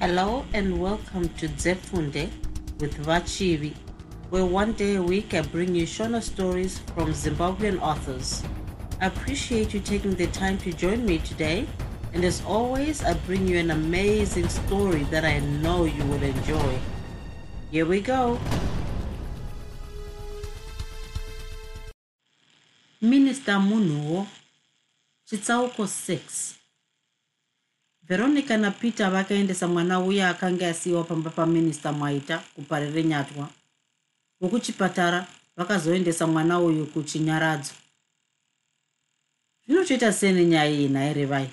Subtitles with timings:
[0.00, 2.30] Hello and welcome to Zefunde
[2.78, 3.74] with Vachivi,
[4.30, 8.42] where one day a week I bring you Shona stories from Zimbabwean authors.
[8.98, 11.66] I appreciate you taking the time to join me today,
[12.14, 16.78] and as always, I bring you an amazing story that I know you will enjoy.
[17.70, 18.40] Here we go.
[23.02, 24.26] Minister Munuo,
[25.30, 26.59] chitsauko 6
[28.10, 33.48] veronica napeter vakaendesa mwana uya akanga asiyiwa pamba paminista mwaita kuparire nyatwa.
[34.40, 35.26] Vokuchipatara
[35.56, 37.72] vakazoendesa mwana uyu kuchinyaradzo
[39.66, 41.50] zvinotoita sene nyaya iyi nhaere vai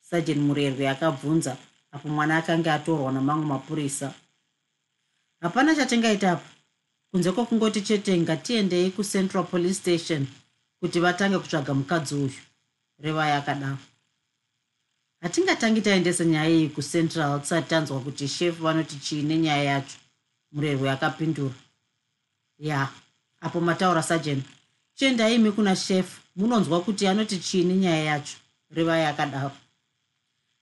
[0.00, 1.56] sajeni murerwe akabvunza
[1.92, 4.14] apo mwana akanga atorwa namamwe mapurisa.
[5.40, 6.48] Hapana chatingaita apa.
[7.10, 10.26] Kunze kwokungoti chete ngatiendei kucentral police station
[10.80, 12.40] kuti vatange kutsvaga mukadzi uyu.
[12.98, 13.78] Revai akadaro
[15.20, 19.96] hatingatangi taendesa nyaya iyi kucentral tisati tanzwa kuti shefu vanoti chii nenyaya yacho
[20.52, 21.54] murerwe akapindura.
[22.58, 22.88] Ya
[23.40, 24.42] apo mataura sajen
[24.94, 28.36] chiendaimi kuna shefu munonzwa kuti anoti chii nenyaya yacho
[28.70, 29.52] revai akadaro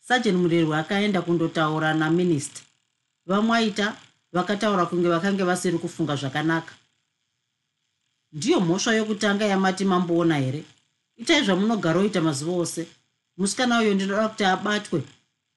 [0.00, 2.60] sajen murerwe akaenda kundotaura naminista
[3.26, 3.96] vamwaita
[4.32, 6.74] vakataura kunge vakange vasiri kufunga zvakanaka.
[8.32, 10.64] Ndiyo mhosva yokutanga yamati mamboona here?
[11.16, 12.86] Itai zvamunogara oita mazuva ose
[13.36, 15.02] musikana uyo ndinoda kuti abatwe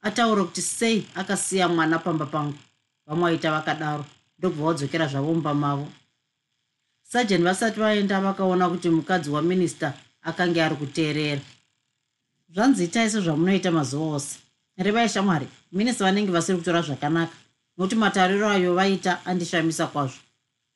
[0.02, 2.58] ataura kuti sei akasiya mwana pamba pangu.
[3.06, 4.06] Vamwe vaita vakadaro
[4.38, 5.88] ndobva vadzokera zvavo mumba mavo
[7.04, 11.42] sajeni vasati vaenda vakaona kuti mukadzi waminista akanga ari kuteerera.
[12.54, 14.40] Zvanzi itai sezvamunoita mazuva ose.
[14.78, 17.34] Revai shamwari minista vanenge vasiri kutora zvakanaka
[17.78, 20.20] nokuti matariro ayo vaita andishamisa kwazvo.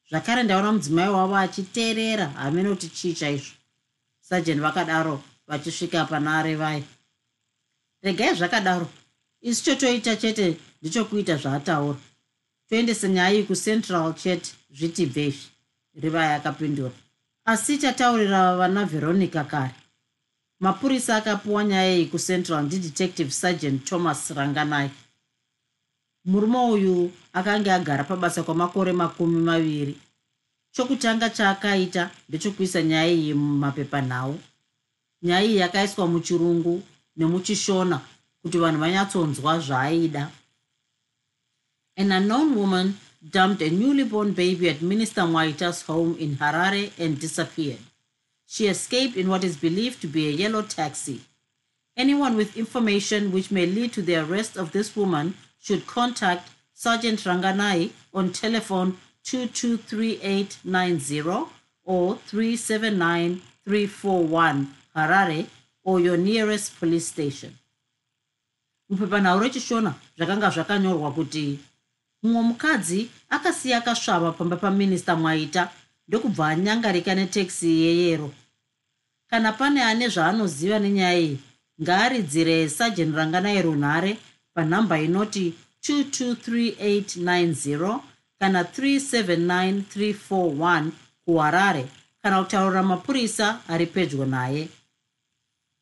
[0.09, 3.53] Zvakare ndaona mudzimai wavo achiteerera hamene kuti chii chaizvo.
[4.21, 5.21] Sajeni vakadaro
[5.53, 6.83] vachisvika pana arevai
[8.03, 8.87] regai zvakadaro.
[9.41, 11.99] Isi chotoita chete ndichokuita zvaataura.
[12.69, 15.47] Toendesa nyaya iyi kucentral chete zvitibvezvi
[16.01, 16.91] rivai akapindura
[17.45, 19.75] asi chataurira vana veronica kare.
[20.59, 24.89] Mapurisa akapiwa nyaya iyi kucentral ndidetective sergent thomas ranganai.
[26.25, 29.97] Murume uyu akanga agara pabasa kwamakore makumi maviri.
[30.71, 34.39] Chokutanga chaakaita ndechokuisa nyaya iyi mumapepanhau
[35.23, 36.83] nyaya iyi yakaiswa muchirungu
[37.17, 38.01] nemuchishona
[38.41, 40.31] kuti vanhu vanyatsonzwa zvaaida.
[41.95, 42.97] An unknown woman
[43.31, 47.79] dumped a newly born baby at minister mwaita's home in harare and disappeared.
[48.45, 51.21] She escaped in what is believed to be a yellow taxi.
[51.95, 57.23] Anyone with information which may lead to the arrest of this woman should contact sergeant
[57.23, 61.47] ranganai on telephone 223890
[61.85, 65.45] or 379341 harare
[65.83, 67.51] or your nearest police station.
[68.89, 71.59] Mupepanhau rechishona zvakanga zvakanyorwa kuti
[72.23, 75.69] mumwe mukadzi akasiya akasvava pamba paminista mwaita
[76.07, 78.31] ndokubva anyangarika neteksi yeyero.
[79.29, 81.39] Kana pane ane zvaanoziva nenyaya iyi
[81.81, 84.17] ngaaridzire sajeni ranganai runhare
[84.53, 85.53] panhamba inoti
[85.83, 87.99] 223890
[88.39, 90.89] kana 379341
[91.25, 91.85] kuharare
[92.21, 94.67] kana kutaurira mapurisa ari pedyo naye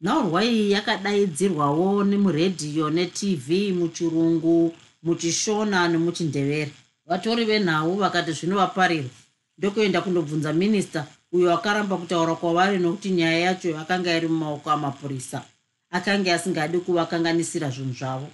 [0.01, 3.47] nhaurwa iyi yakadaidzirwawo nemuredhiyo netv
[3.79, 4.73] muchirungu
[5.03, 6.72] muchishona nemuchindevere.
[7.06, 9.09] Vatori venhau vakati zvinovaparirwa
[9.57, 15.44] ndokuenda kundobvunza minista uyo akaramba kutaura kwavari nokuti nyaya yacho akanga iri mumaoko amapurisa.
[15.91, 18.28] Akanga asingadi kuvakanganisira zvinhu zvavo.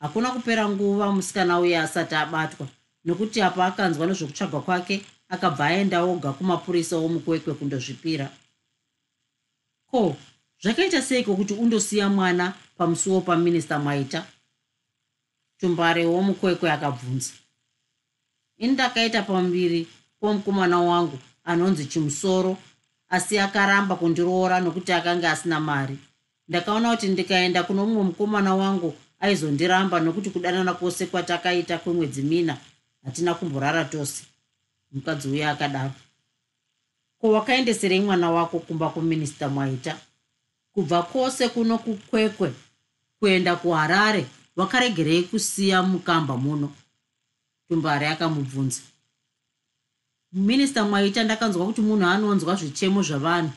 [0.00, 2.66] Hakuna kupera nguva musikana uye asati abatwa
[3.04, 8.28] nokuti apo akanzwa nezvokutsvagwa kwake akabva aenda oga kumapurisa womukwekwe kundozvipira.
[9.90, 10.16] Ko
[10.62, 14.26] zvakaita seiko kuti undosiya mwana pamusuwo paminista mwaita
[15.58, 17.32] tumbare womukwekwe akabvunza.
[18.58, 19.88] Ini ndakaita pambiri
[20.20, 22.56] pomukomana wangu anonzi chimusoro
[23.08, 25.98] asi akaramba kundiroora nokuti akanga asina mari.
[26.48, 32.56] Ndakaona kuti ndikaenda kuno mumwe mukomana wangu aizondiramba nokuti kudanana kwose kwatakaita kwemwedzi mina
[33.04, 34.24] hatina kumborara tose.
[34.92, 35.92] Mukadzi uya akadaro.
[37.20, 39.96] Ko wakaendeserei mwana wako kumba kuminista mwaita
[40.76, 42.52] kubva kwose kuno kukwekwe
[43.18, 44.26] kuenda kuharare
[44.56, 46.72] wakaregerei kusiya mukamba muno.
[47.68, 48.80] Tumbare akamubvunza.
[50.32, 53.52] Minista mwaita ndakanzwa kuti munhu anonzwa zvichemo zvavanhu.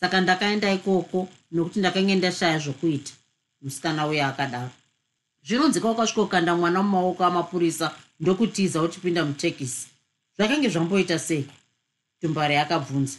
[0.00, 3.12] Saka ndakaenda ikoko nokuti ndakange ndashaya zvokuita.
[3.62, 4.70] Musikana uye akadaro.
[5.42, 9.88] Zvinonzika wakasvikokanda mwana mumaoko amapurisa ndokutiza uchipinda mutekisi
[10.36, 11.46] zvakange zvamboita sei?
[12.20, 13.18] Tumbare akabvunza.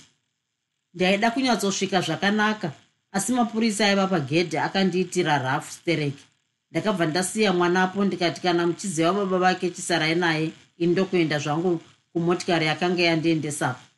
[0.94, 2.72] Ndaida kunyatsosvika zvakanaka
[3.12, 6.24] asi mapurisa aiva pagedhe akandiitira rafu stereki
[6.72, 11.82] ndakabva ndasiya mwanapo ndikati kana muchiziva baba vake chisarai naye ini ndokuenda zvangu
[12.14, 13.92] kumotikari yakanga yandiendesapo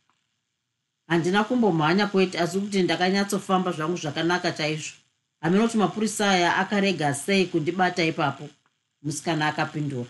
[1.08, 4.94] handina kumbomhanya kwete asi kuti ndakanyatsofamba zvangu zvakanaka chaizvo.
[5.42, 8.50] Hamina kuti mapurisa aya akarega sei kundibata ipapo?
[9.02, 10.10] Musikana akapindura.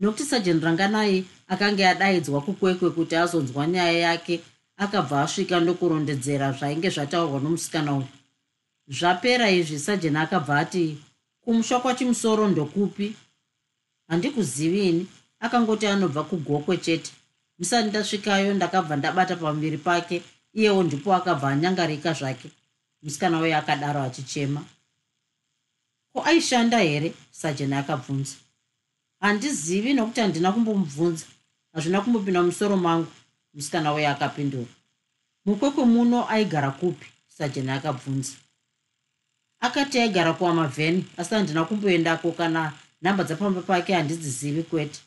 [0.00, 4.40] Nokuti sajeni ranganai akanga adaidzwa kukwekwe kuti azonzwa nyaya yake
[4.76, 8.08] akabva asvika ndokurondedzera zvainge zvataurwa nomusikana uyu.
[8.88, 10.98] Zvapera izvi sajeni akabva ati
[11.40, 13.16] kumusha kwachimusoro ndokupi?
[14.08, 15.06] Handikuzivini
[15.40, 17.10] akangoti anobva kugokwe chete.
[17.58, 20.22] Musati ndasvikayo ndakabva ndabata pamuviri pake
[20.54, 22.48] iyewo ndipo akabva anyangarika zvake.
[23.02, 24.64] Musikana uyo akadaro achichema.
[26.12, 27.14] Ko aishanda here?
[27.30, 28.36] sajeni akabvunza.
[29.20, 31.26] Handizivi nokuti handina kumbomubvunza.
[31.72, 33.06] Hazvina kumbopinda musoro mangu
[33.54, 34.72] musikana uyo akapindura
[35.44, 37.06] mukwekwe muno aigara kupi?
[37.28, 38.32] Sajeni akabvunza.
[39.60, 42.72] Akati aigara kuamavheni asi handina kumboendako kana
[43.02, 45.00] nhamba dzapamba pake handidzizivi kwete.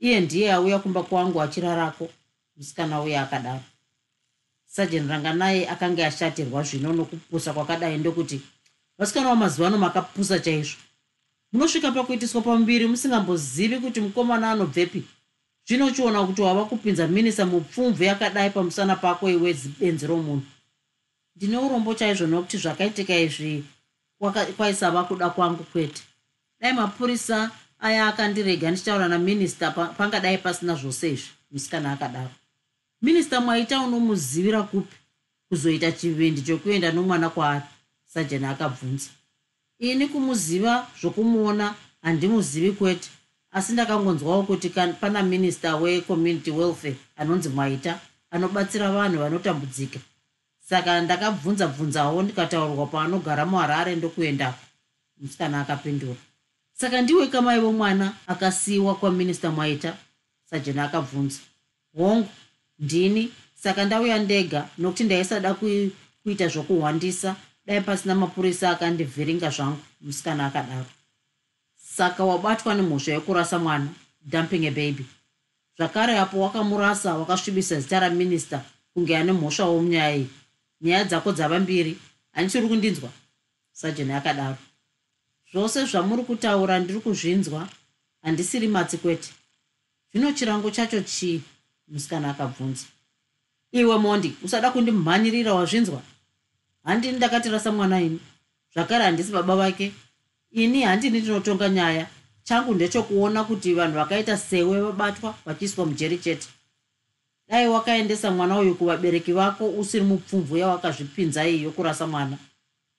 [0.00, 2.08] Iye ndiye auya kumba kwangu achirarako
[2.56, 3.62] musikana uyo akadaro.
[4.66, 8.40] Sajeni ranga naye akanga ashatirwa zvino nokupusa kwakadai ndokuti
[8.98, 10.76] vasikana vamazuva ano makapusa chaizvo.
[11.52, 15.04] Munosvika pakuitiswa pamuviri musingambozivi kuti mukomana anobvepi
[15.68, 20.42] zvino uchiona kuti wava kupinza minisa mupfumvu yakadai pamusana pako iwe benzi romunhu.
[21.36, 23.64] Ndine urombo chaizvo nokuti zvakaitika izvi
[24.56, 26.02] kwaisava kuda kwangu kwete.
[26.60, 32.30] Dai mapurisa aya akandirega ndichitaura naminista pangadai pasina zvose izvi musikana akadaro.
[33.02, 34.96] Minista mwaita unomuzivira kupi?
[35.48, 37.64] Kuzoita chivindi chokuenda nomwana kwaari
[38.06, 39.10] sajeni akabvunza.
[39.78, 43.10] Ini kumuziva zvokumuona handimuzivi kwete
[43.52, 44.68] asi ndakangonzwawo kuti
[45.00, 48.00] pana minista wecommunity welfare anonzi mwaita
[48.30, 50.00] anobatsira vanhu vanotambudzika.
[50.68, 54.58] Saka ndakabvunza bvunzawo ndikataurirwa paanogara muharare ndokuendako
[55.20, 56.14] musikana akapindura.
[56.72, 59.96] Saka ndiwe kamai vomwana akasiyiwa kwaminista mwaita?
[60.50, 61.38] Sajeni akabvunza.
[61.96, 62.28] Hongu
[62.78, 63.32] ndini.
[63.62, 65.54] Saka ndauya ndega nokuti ndaisada
[66.22, 67.36] kuita zvokuhwandisa.
[67.66, 70.86] Dai pasina mapurisa akandivhiringa zvangu musikana akadaro
[71.98, 73.88] saka wabatwa nemhosva yekurasa mwana
[74.30, 75.04] dumping ababy
[75.76, 78.58] zvakare apo wakamurasa wakasvibisa zita raminista
[78.94, 80.28] kunge ane mhosvawo munyaya iyi
[80.80, 81.92] nyaya dzako dzava mbiri
[82.32, 83.10] handichiri kundinzwa
[83.72, 84.56] sajeni akadaro.
[85.52, 87.68] Zvose zvamuri kutaura ndiri kuzvinzwa
[88.22, 89.30] handisiri matsi kwete.
[90.12, 91.42] Zvino chirango chacho chii?
[91.88, 92.86] Musikana akabvunza.
[93.72, 96.02] Iwe mondi usada kundimhanyirira wazvinzwa?
[96.84, 98.20] Handini ndakatirasa mwana ini.
[98.74, 99.92] Zvakare handisi baba vake
[100.52, 102.06] ini handini ndinotonga nyaya.
[102.42, 106.48] Changu ndechokuona kuti vanhu vakaita sewe vabatwa vachiiswa mujeri chete.
[107.48, 112.38] Dai wakaendesa mwana uyu kuvabereki vako usiri mupfumvu yawakazvipinza iyi yokurasa mwana.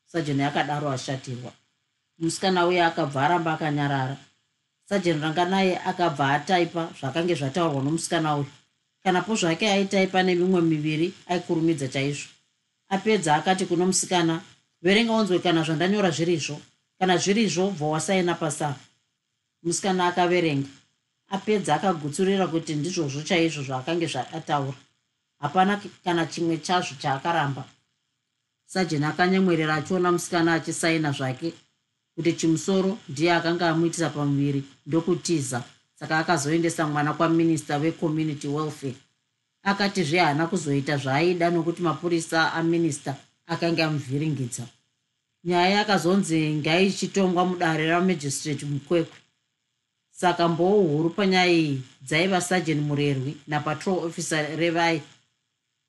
[0.06, 1.52] Sajeni akadaro ashatirwa.
[2.20, 4.18] Musikana uye akabva aramba akanyarara.
[4.90, 8.46] Sajeni ranga naye akabva ataipa zvakange zvataurwa nomusikana uyu.
[9.04, 12.30] Kana po zvake aitaipa nemimwe miviri aikurumidza chaizvo.
[12.90, 14.42] Apedza akati kuno musikana
[14.82, 16.62] verenga unzwe kana zvandanyora zvirizvo
[17.00, 18.76] kana zvirizvo bva wasaina pasa
[19.64, 20.70] musikana akaverenga
[21.30, 24.78] apedza akagutsurira kuti ndizvozvo chaizvo zvaakange zvaataura
[25.40, 27.64] hapana kana chimwe chazvo chaakaramba.
[28.66, 31.54] Sajeni akanyemwerera achiona musikana achisaina zvake
[32.16, 35.64] kuti chimusoro ndiye akanga amuitisa pamuviri ndokutiza.
[36.00, 38.96] Saka akazoendesa mwana kwaminista wecommunity welfare.
[39.64, 43.16] Akatizve haana kuzoita zvaaida nokuti mapurisa aminista
[43.48, 44.68] akanga amuvhiringidza
[45.44, 49.18] nyaya yakazonzi ngaichitongwa mudare ramajistrate mukwekwe.
[50.12, 55.02] Saka mboo huru panyaya iyi dzaiva sajeni murerwi napatrol officer revai.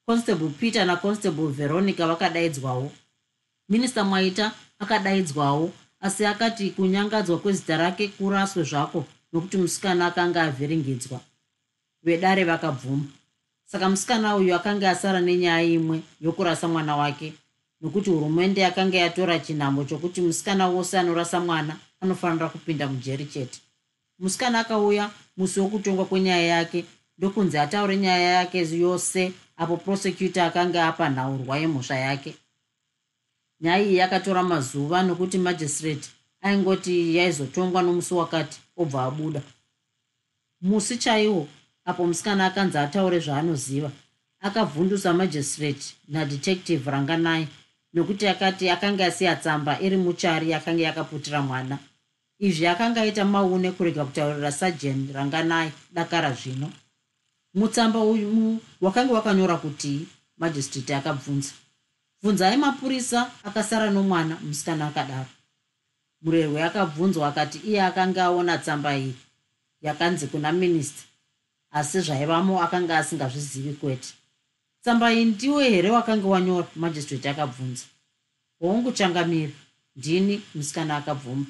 [0.07, 2.93] Constable peter naconstable veronica vakadaidzwawo.
[3.69, 11.21] Minista mwaita akadaidzwawo asi akati kunyangadzwa kwezita rake kuraswe zvako nokuti musikana akanga avhiringidzwa.
[12.03, 13.05] Vedare vakabvuma.
[13.65, 17.33] Saka musikana uyu akanga asara nenyaya imwe yokurasa mwana wake
[17.81, 23.61] nokuti hurumende yakanga yatora chinhambo chokuti musikana wose anorasa mwana anofanira kupinda mujeri chete.
[24.19, 26.85] Musikana akauya musi wokutongwa kwenyaya yake
[27.19, 32.35] ndokunzi ataure nyaya yake yose apo prosecutor akanga apa nhaurwa yemhosva yake.
[33.61, 36.09] Nyaya iyi yakatora mazuva nokuti magistrate
[36.41, 39.43] aingoti yaizotongwa nomusi wakati obva abuda.
[40.61, 41.49] Musi chaiwo
[41.85, 43.91] apo musikana akanzi ataure zvaanoziva
[44.41, 47.49] akavhundusa magistrate nadetective ranganai
[47.95, 51.79] nokuti akati akanga asiya tsamba iri muchari yakanga yakaputira mwana.
[52.39, 56.73] Izvi akanga aita maune kurega kutaurira sajeni ranganai dakara zvino.
[57.55, 61.53] Mutsamba uyu wakanga wakanyora kuti magistrate akabvunza.
[62.23, 65.31] Bvunzai mapurisa akasara nomwana musikana akadaro.
[66.23, 69.15] Murerwe akabvunzwa akati iye akanga aona tsamba iyi
[69.83, 71.03] yakanzi kuna minista
[71.71, 74.15] asi zvaivamo akanga asingazvizivi kwete
[74.83, 77.85] tsamba iyi ndiwe here wakanga wanyora majistrate akabvunza?
[78.61, 79.55] Hongu changamiri
[79.97, 81.47] ndini musikana akabvuma.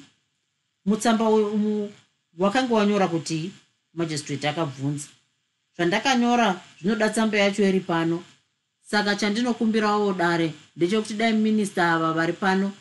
[0.85, 1.91] Mutsamba umu
[2.37, 3.51] wakanga wanyora kuti
[3.93, 5.07] majistrate akabvunza.
[5.75, 8.23] Zvandakanyora zvinoda tsamba yacho iri pano.
[8.81, 12.71] Saka chandinokumbirawo dare ndechekuti dai minista ava vari pano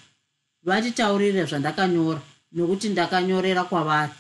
[0.62, 2.21] vatitaurire zvandakanyora
[2.52, 4.12] nokuti ndakanyorera kwavari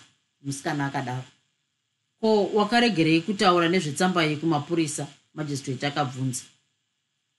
[0.42, 1.24] musikana akadaro.
[2.20, 6.44] Ko wakaregerei kutaura nezvetsamba iyi kumapurisa majistrate akabvunza.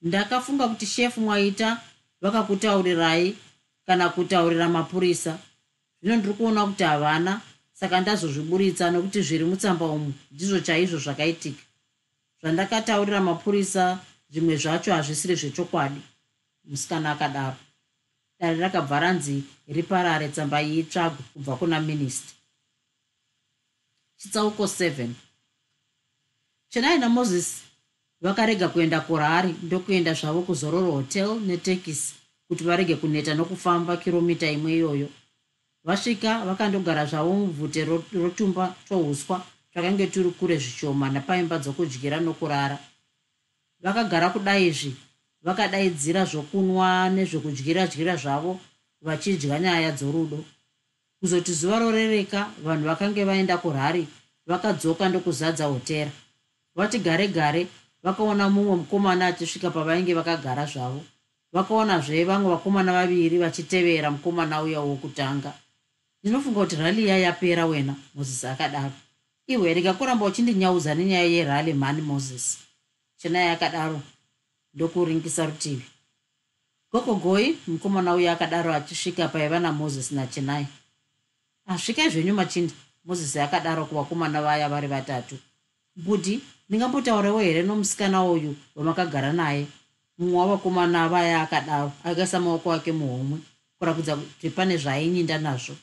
[0.01, 1.81] Ndakafunga kuti shefu mwaita
[2.21, 3.38] vakakutaurirai
[3.86, 5.39] kana kutaurira mapurisa.
[6.01, 7.41] Zvino ndiri kuona kuti havana
[7.74, 11.63] saka ndazozviburitsa nokuti zviri mutsamba umu ndizvo chaizvo zvakaitika.
[12.41, 16.01] Zvandakataurira mapurisa zvimwe zvacho hazvisiri zvechokwadi.
[16.63, 17.55] Musikana akadaro.
[18.39, 22.33] Dare rakabva ranzi riparare tsamba iyi itsvagwe kubva kuna minista
[24.21, 25.10] chitsauko 7
[26.69, 27.70] chenai namozisi
[28.21, 32.13] vakarega kuenda kurari ndokuenda zvavo kuzororo hotel netekisi
[32.47, 35.09] kuti varege kuneta nokufamba kiromita imwe iyoyo.
[35.83, 42.77] Vasvika vakandogara zvavo mubvute rotumba twouswa twakange turi kure zvishoma napaimba dzokudyira nokurara.
[43.83, 44.95] Vakagara kudaizvi
[45.41, 48.59] vakadaidzira zvokunwa nezvekudyira dyira zvavo
[49.01, 50.45] vachidya nyaya dzorudo.
[51.19, 54.07] Kuzoti zuva rorereka vanhu vakange vaenda kurhari
[54.47, 56.11] vakadzoka ndokuzadza hotera.
[56.75, 57.67] Vati gare gare
[58.03, 61.01] vakaona mumwe mukomana achisvika pavainge vakagara zvavo.
[61.53, 65.53] Vakaonazve vamwe vakomana vaviri vachitevera mukomana uya wokutanga.
[66.24, 68.93] Ndinofunga kuti rali iya yapera wena mozisi akadaro.
[69.48, 72.58] Ihwe rikakuramba uchindinyaudza nenyaya yerali mhani mozisi
[73.17, 74.01] chenai akadaro
[74.74, 75.86] ndokuringisa rutivi.
[76.91, 80.67] Gokogoi mukomana uya akadaro achisvika paiva namozisi nachenai
[81.65, 82.74] asvikai zvenyu machindi
[83.05, 85.36] mozisi akadaro kuvakomana vaya vari vatatu
[85.95, 89.67] mbudi ndingambotaurawo here nomusikana uyu wamakagara naye?
[90.17, 93.39] Mumwe wavakomana vaya akadaro akaisa maoko ake muhomwe
[93.79, 95.75] kurakudza kuti pane zvainyinda nazvo.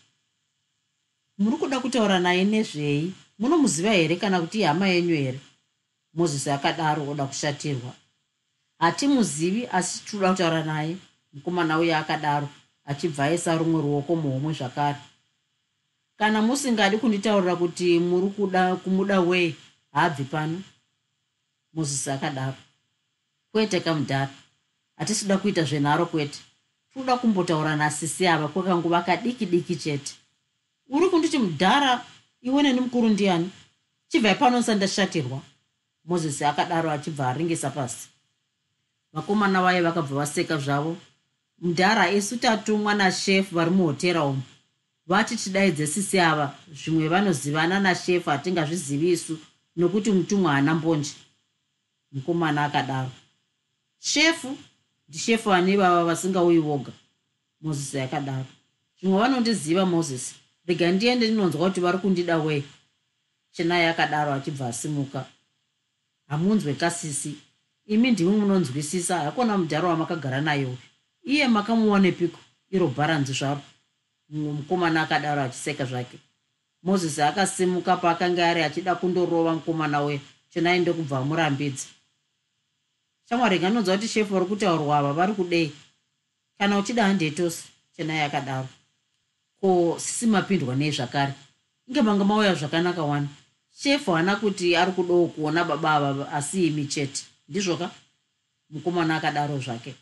[1.39, 3.13] Muri kuda kutaura naye nezvei?
[3.39, 5.41] Munomuziva here kana kuti ihama yenyu here?
[6.15, 7.93] Mozisi akadaro oda kushatirwa.
[8.79, 10.97] Hatimuzivi asi tinoda kutaura naye
[11.33, 12.49] mukomana uye akadaro
[12.85, 14.99] achibva aisa rumwe ruoko muhomwe zvakare.
[16.19, 19.57] Kana musingadi kunditaurira kuti muri kuda kumuda wei
[19.93, 20.63] haabvi pano.
[21.75, 22.57] Mozisi akadaro.
[23.53, 24.31] Kwete kamudhara.
[24.97, 26.39] Hatisida kuita zvenharo kwete.
[26.95, 30.13] Toda kumbotaura nasisi ava kwakanguva kadiki diki chete.
[30.89, 32.05] Uri kunditi mudhara
[32.43, 33.51] iwe neni mukuru ndiani?
[34.09, 35.41] Chibvai pano sandashatirwa
[36.05, 38.09] mozisi akadaro achibva aringisa pasi.
[39.13, 40.97] Vakomana vaye vakabva vaseka zvavo.
[41.59, 44.43] Mudhara isu tatumwa nashefu vari muhotera umu.
[45.07, 49.39] Vati tidaidze sisi ava zvimwe vanozivana nashefu hatingazvizivi isu
[49.79, 51.13] nokuti mutumwa haana mbonje
[52.13, 53.11] mukomana akadaro.
[53.99, 54.57] Shefu
[55.09, 56.93] ndishefu ane vava vasingauyi voga
[57.61, 58.47] mozisi akadaro.
[59.01, 60.35] Zvimwe vanondiziva mozisi
[60.67, 62.65] rega ndiende ndinonzwa kuti vari kundida wei?
[63.53, 65.27] Chenai akadaro achibva asimuka.
[66.29, 67.35] Hamunzwe kasisi
[67.87, 70.77] imi ndimi munonzwisisa hakuna mudharo wamakagara uyu
[71.25, 73.61] iye makamuonepiko iro bharanzi zvaro.
[74.29, 76.19] Mumwe mukomana akadaro achiseka zvake
[76.83, 80.21] mozisi akasimuka paakanga ari achida kundorova mukomana we
[80.51, 81.87] chenai ndokubva amurambidza
[83.29, 85.73] shamwari nganonzwa kuti shefu vari kutaurwa ava vari kudei?
[86.59, 87.65] Kana uchida handetosi
[87.97, 88.69] chenai akadaro
[89.61, 91.35] ko sisimapindwa nei zvakare?
[91.89, 93.29] Inge manga mauya zvakanaka wani?
[93.79, 97.23] Shefu haana kuti ari kudawo kuona baba ava asi imi chete.
[97.49, 97.91] Ndizvoka
[98.71, 99.95] mukomana akadaro zvake.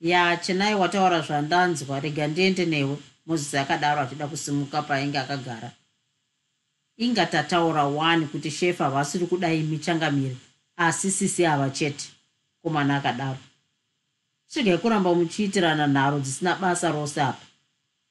[0.00, 2.00] Ya chenai wataura zvandanzwa.
[2.00, 2.96] Rega ndiende newe.
[3.26, 5.72] Mozisi akadaro achida kusimuka paainge akagara
[6.96, 10.36] inga tataura wani kuti shefu havasiri kuda imi changamiri
[10.76, 12.04] asi sisi ava chete
[12.62, 13.38] komana akadaro.
[14.48, 17.46] Chiregai kuramba muchiitirana nharo dzisina basa rose apa.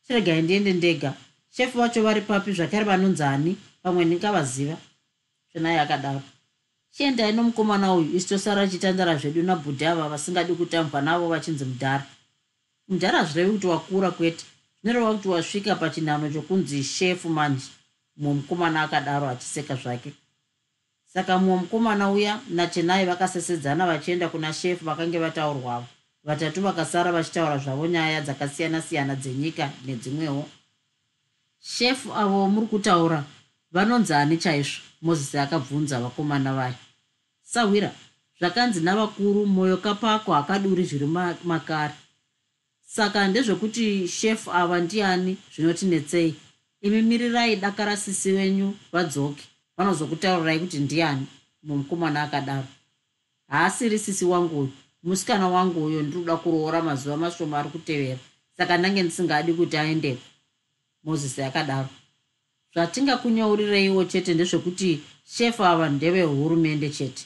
[0.07, 1.13] Chiregai ndiende ndega.
[1.49, 4.77] Shefu vacho vari papi zvakare vanonzani pamwe ndingavaziva
[5.51, 6.21] zvenai akadaro.
[6.91, 12.05] Chiendai nomukomana uyu isi tosara chitandara zvedu nabhudhi ava vasingadi kutambwa navo vachinzi mudhara.
[12.87, 14.45] Mudhara hazvirevi kuti wakura kwete.
[14.81, 17.65] Zvinoreva kuti wasvika pachinhano chokunzi shefu manje
[18.17, 20.13] mumwe mukomana akadaro achiseka zvake.
[21.13, 25.85] Saka mumwe mukomana uya nachenai vakasesedzana vachienda kuna shefu vakange vataurwavo
[26.23, 30.49] vatatu vakasara vachitaura zvavo nyaya dzakasiyana-siyana dzenyika nedzimwewo.
[31.59, 33.23] Shefu avo muri kutaura
[33.71, 34.81] vanonzi ani chaizvo?
[35.01, 36.75] Mozisi akabvunza vakomana vayo
[37.43, 37.91] sawira
[38.39, 41.05] zvakanzi navakuru mwoyo kapako hakaduri zviri
[41.43, 41.93] makare.
[42.85, 46.35] Saka ndezvekuti shefu ava ndiani zvinotinetsei
[46.83, 49.43] imi mirirai dakara sisi wenyu vadzoke.
[49.77, 51.25] Vanozokutaurirai kuti ndiani
[51.63, 52.67] mumukomana akadaro.
[53.47, 54.71] Haasiri sisi wangu uyu.
[55.03, 58.19] Musikana wangu uyo ndinoda kuroora mazuva mashoma ari kutevera
[58.57, 60.21] saka ndange ndisingadi kuti aendeko
[61.03, 61.89] mozisi akadaro.
[62.73, 67.25] Zvatingakunyauriraiwo chete ndezvekuti shefu ava ndevehurumende chete.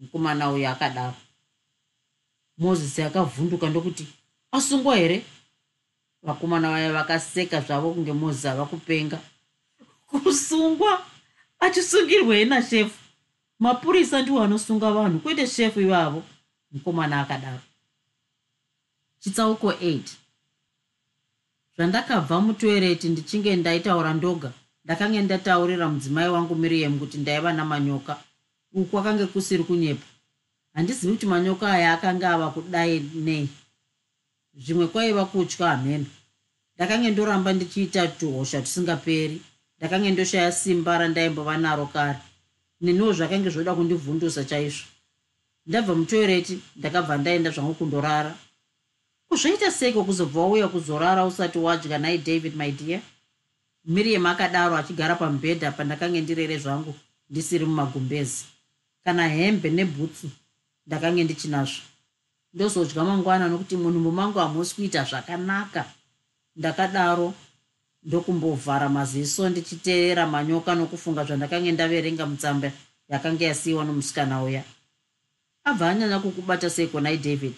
[0.00, 1.14] Mukomana uyo akadaro.
[2.58, 4.06] Mozisi akavhunduka ndokuti
[4.52, 5.22] asungwa here
[6.26, 9.18] vakomana vaya vakaseka zvavo kunge mozisi ava kupenga
[10.06, 11.02] kusungwa?
[11.60, 12.98] Achisungirwei nashefu
[13.58, 16.22] mapurisa ndiwo anosunga vanhu kwete shefu ivavo?
[16.72, 17.60] Mukomana akadaro.
[19.20, 20.00] Chitsauko 8
[21.76, 24.52] zvandakabva mutoereti ndichinge ndaitaura ndoga
[24.84, 28.16] ndakange ndataurira mudzimai wangu miriam kuti ndaiva namanyoka.
[28.72, 30.06] Uku akange kusiri kunyepa.
[30.74, 33.48] Handizivi kuti manyoka aya akanga ava kudai nei
[34.56, 36.06] zvimwe kwaiva kutya hamene
[36.74, 39.38] ndakange ndoramba ndichiita tuhosha tusingaperi
[39.78, 42.18] ndakange ndoshaya simba randaimbova naro kare.
[42.80, 44.86] Neniwo zvakange zvoda kundivhundusa chaizvo.
[45.66, 48.32] Ndabva mutoireti ndakabva ndaenda zvangu kundorara.
[49.28, 53.00] Kuzvoita seiko kuzobva wauya kuzorara usati wadya nai david my dear?
[53.84, 56.94] Miriam akadaro achigara pamubhedha pandakange ndirere zvangu
[57.30, 58.44] ndisiri mumagumbezi.
[59.04, 60.30] Kana hembe nebhutsu
[60.86, 61.82] ndakange ndichinazvo
[62.56, 65.84] ndozodya mangwana nokuti munhu mumangu hamusi kuita zvakanaka.
[66.56, 67.34] Ndakadaro
[68.02, 72.68] ndokumbovhara maziso ndichiteerera manyoka nokufunga zvandakange ndaverenga mutsamba
[73.10, 74.62] yakanga yasiyiwa nomusikana uya.
[75.68, 77.56] Abva anyanya kukubata seiko nai david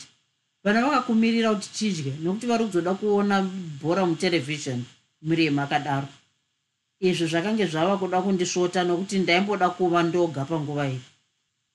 [0.64, 3.36] vana vakakumirira kuti tidye nokuti vari kuzoda kuona
[3.80, 4.84] bhora muterevhizhoni
[5.22, 6.08] miriam akadaro.
[7.00, 11.00] Izvi zvakange zvava kuda kundisvota nokuti ndaimboda kuva ndoga panguva iyi.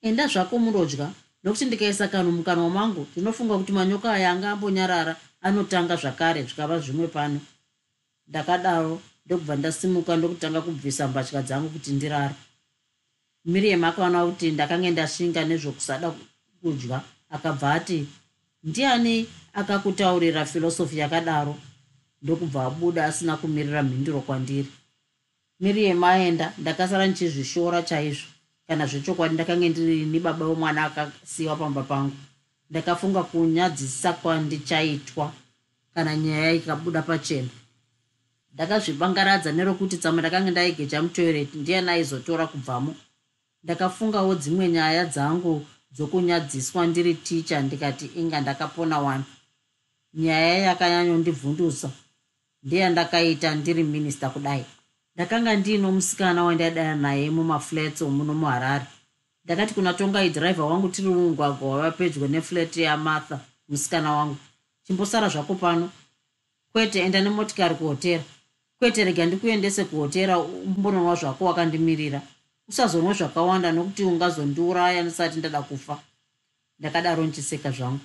[0.01, 1.07] Enda zvako munodya
[1.43, 7.07] nokuti ndikaisa kanhu mukanwa mangu ndinofunga kuti manyoka aya anga ambonyarara anotanga zvakare zvikava zvimwe
[7.07, 7.39] pano.
[8.27, 12.35] Ndakadaro ndokubva ndasimuka ndokutanga kubvisa mbatya dzangu kuti ndirara
[13.45, 16.07] miriam akaona kuti ndakange ndashinga nezvokusada
[16.61, 17.01] kudya
[17.35, 18.07] akabva ati
[18.63, 21.55] ndiani akakutaurira filosofi yakadaro?
[22.21, 24.71] Ndokubva abuda asina kumirira mhinduro kwandiri.
[25.59, 28.32] Miriam aenda ndakasara ndichizvishora chaizvo
[28.67, 32.15] kana zvechokwadi ndakange ndirini baba wemwana akasiyiwa pamba pangu.
[32.69, 35.33] Ndakafunga kunyadzisa kwandichaitwa
[35.93, 37.49] kana nyaya ikabuda pachena.
[38.53, 42.95] Ndakazvibangaradza nerokuti tsama ndakange ndaigecha mutoireti ndiyani aizotora kubvamo.
[43.63, 49.23] Ndakafungawo dzimwe nyaya dzangu dzokunyadziswa ndiri ticha ndikati inga ndakapona wani?
[50.13, 51.89] Nyaya yakanyanyondibvundusa
[52.63, 54.65] ndeyandakaita ndiri minista kudai
[55.15, 58.85] ndakanga ndiino musikana wandaidana naye mumaflats omuno muharare.
[59.45, 64.37] Ndakati kuna tongai dhiraivha wangu tiri mumugwagwa wava pedyo neflat yamartha musikana wangu.
[64.83, 65.89] Chimbosara zvako pano.
[66.71, 68.23] Kwete enda nemotikari kuhotera.
[68.79, 72.21] Kwete rega ndikuendese kuhotera umbononwa zvako wakandimirira.
[72.67, 75.99] Usazonwa zvakawanda nokuti ungazondiuraya ndisati ndada kufa.
[76.79, 77.99] Ndakadaro nchiseka zvangu.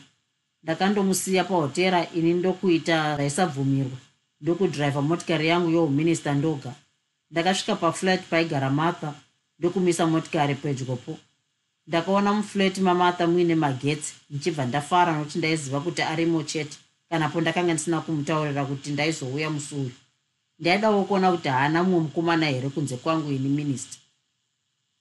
[0.62, 3.99] Ndakandomusiya pahotera ini ndokuita zvaisabvumirwa
[4.40, 6.73] ndokudhiraivha motikari yangu youminista ndoga
[7.31, 9.14] ndakasvika paflat paigara martha
[9.59, 11.19] ndokumisa motikari pedyopo
[11.87, 16.77] ndakaona muflat mamartha muine magetsi ndichibva ndafara nokuti ndaiziva kuti arimo chete
[17.09, 19.93] kanapo ndakanga ndisina kumutaurira kuti ndaizouya musi uyu
[20.59, 23.99] ndaidawo kuona kuti haana mumwe mukomana here kunze kwangu ini minista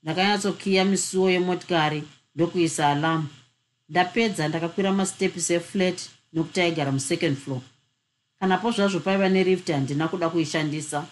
[0.03, 2.03] ndakanyatsokiya misuwo yemotikari
[2.35, 3.27] ndokuisa alamu.
[3.89, 5.99] Ndapedza ndakakwira mastepisi eflat
[6.33, 7.61] nokuti aigara musecond floor.
[8.39, 11.05] Kanapo zvazvo paiva nerift handina kuda kuishandisa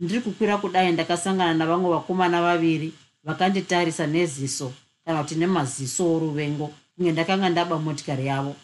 [0.00, 2.92] ndiri kukwira kudai ndakasangana navamwe vakomana vaviri
[3.24, 4.72] vakanditarisa neziso
[5.04, 8.56] kana kuti nemaziso oruvengo kunge ndakanga ndaba motikari yavo.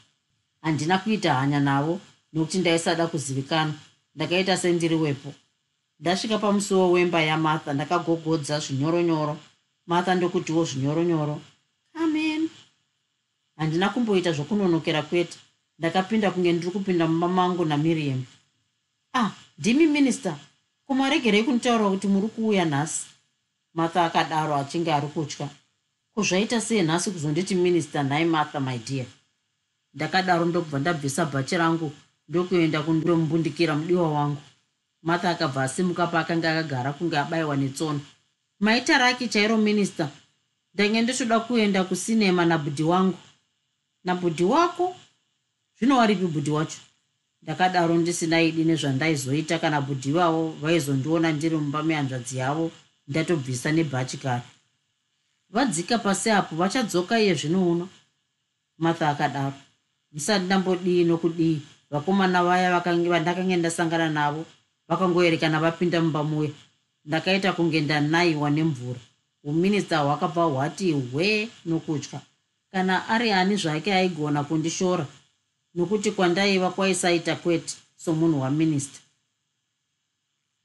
[0.62, 2.00] Handina kuita hanya navo
[2.32, 3.74] nokuti ndaisada kuzivikanwa.
[4.14, 5.34] Ndakaita sendiri wepo
[6.00, 9.36] ndasvika pamusuwo wemba yamartha ndakagogodza zvinyoronyoro.
[9.86, 11.40] Martha ndokutiwo zvinyoronyoro.
[11.94, 12.48] Amen
[13.56, 15.38] handina kumboita zvokunonokera kwete.
[15.78, 18.24] Ndakapinda kunge ndiri kupinda mumba mangu namiriam.
[19.14, 20.36] Ah ndimi minista
[20.86, 23.06] kumaregerei kunitaura kuti muri kuuya nhasi
[23.74, 25.48] martha akadaro achinge ari kutya.
[26.14, 29.06] Kuzvaita sei nhasi kuzonditi minista nhai martha my dear?
[29.94, 31.92] Ndakadaro ndobva ndabvisa bhachi rangu
[32.28, 34.42] ndokuenda kundombundikira mudiwa wangu.
[35.02, 38.00] Martha akabva asimuka paakanga akagara kunge abayiwa netsono
[38.60, 40.08] maita raki chairo minista
[40.74, 43.18] ndange ndichoda kuenda kusinema nabhudhi wangu.
[44.04, 44.96] Nabhudhi wako?
[45.78, 46.78] Zvino waripi bhudhi wacho
[47.44, 52.66] ndakadaro ndisinaidi nezvandaizoita kana bhudhi ivavo vaizondiona ndiri mumba mehanzvadzi yavo
[53.08, 54.46] ndatobvisa nebhachi kare.
[55.54, 57.86] Vadzika pasi apo vachadzoka iye zvino uno.
[58.78, 59.58] Martha akadaro
[60.12, 61.60] ndisati ndambodii nokudii?
[61.90, 62.80] Vakomana vaya
[63.12, 64.42] vandakanga ndasangana navo
[64.88, 66.50] vakangoerekana vapinda mumba muya.
[67.04, 69.00] Ndakaita kunge ndanayiwa nemvura.
[69.44, 72.20] Uminista hwakabva hwati hwe nokutya
[72.72, 75.06] kana ari ani zvake aigona kundishora
[75.74, 78.98] nokuti kwandaiva kwaisaita kwete somunhu waminista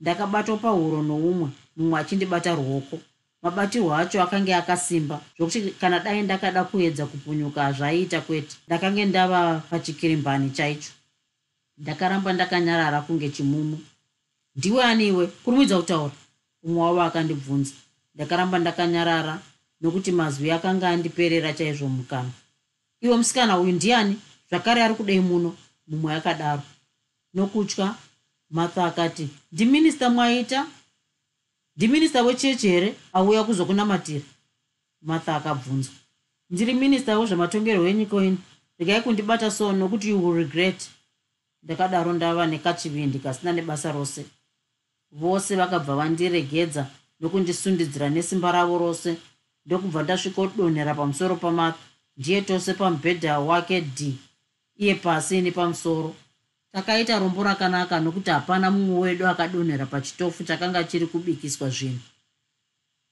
[0.02, 3.00] ndakabatwa pahuro noumwe mumwe achindibata ruoko.
[3.42, 10.50] Mabatirwo acho akanga akasimba zvokuti kana dai ndakada kuedza kupunyuka zvaiita kwete ndakange ndava pachikirimbani
[10.52, 10.92] chaicho.
[11.78, 13.80] Ndakaramba ndakanyarara kunge chimumu.
[14.56, 16.14] Ndiwe aniwe kurumidza kutaura?
[16.64, 17.74] Umwe wavo akandibvunza.
[18.16, 19.40] Ndakaramba ndakanyarara
[19.82, 22.32] nokuti mazwi akanga andiperera chaizvo mukana.
[23.02, 24.16] Iwe musikana uyu ndiani
[24.50, 25.56] zvakare ari kudei muno?
[25.88, 26.62] Mumwe akadaro.
[27.34, 27.96] Nokutya
[28.50, 30.68] martha akati ndiminista mwaita?
[31.76, 32.96] Ndiminista wechechi here?
[33.14, 34.26] Auya kuzokunamatira.
[35.02, 35.94] Martha akabvunzwa
[36.50, 38.38] ndiri minista wezvematongerwo enyika ino
[38.80, 40.90] regai kundibata so nokuti you will regret.
[41.64, 44.26] Ndakadaro ndava nekachivindi kasina nebasa rose.
[45.12, 46.88] Vose vakabva vandiregedza
[47.20, 49.18] nokundisundidzira nesimba ravo rose.
[49.66, 51.80] Ndokubva ndasvikodonhera pamusoro pamatha
[52.18, 54.18] ndiye tose pamubhedha wake d
[54.80, 56.16] iye pasi ini pamusoro.
[56.72, 62.00] Takaita rombo rakanaka nokuti hapana mumwe wedu akadonhera pachitofu chakanga chiri kubikiswa zvinhu.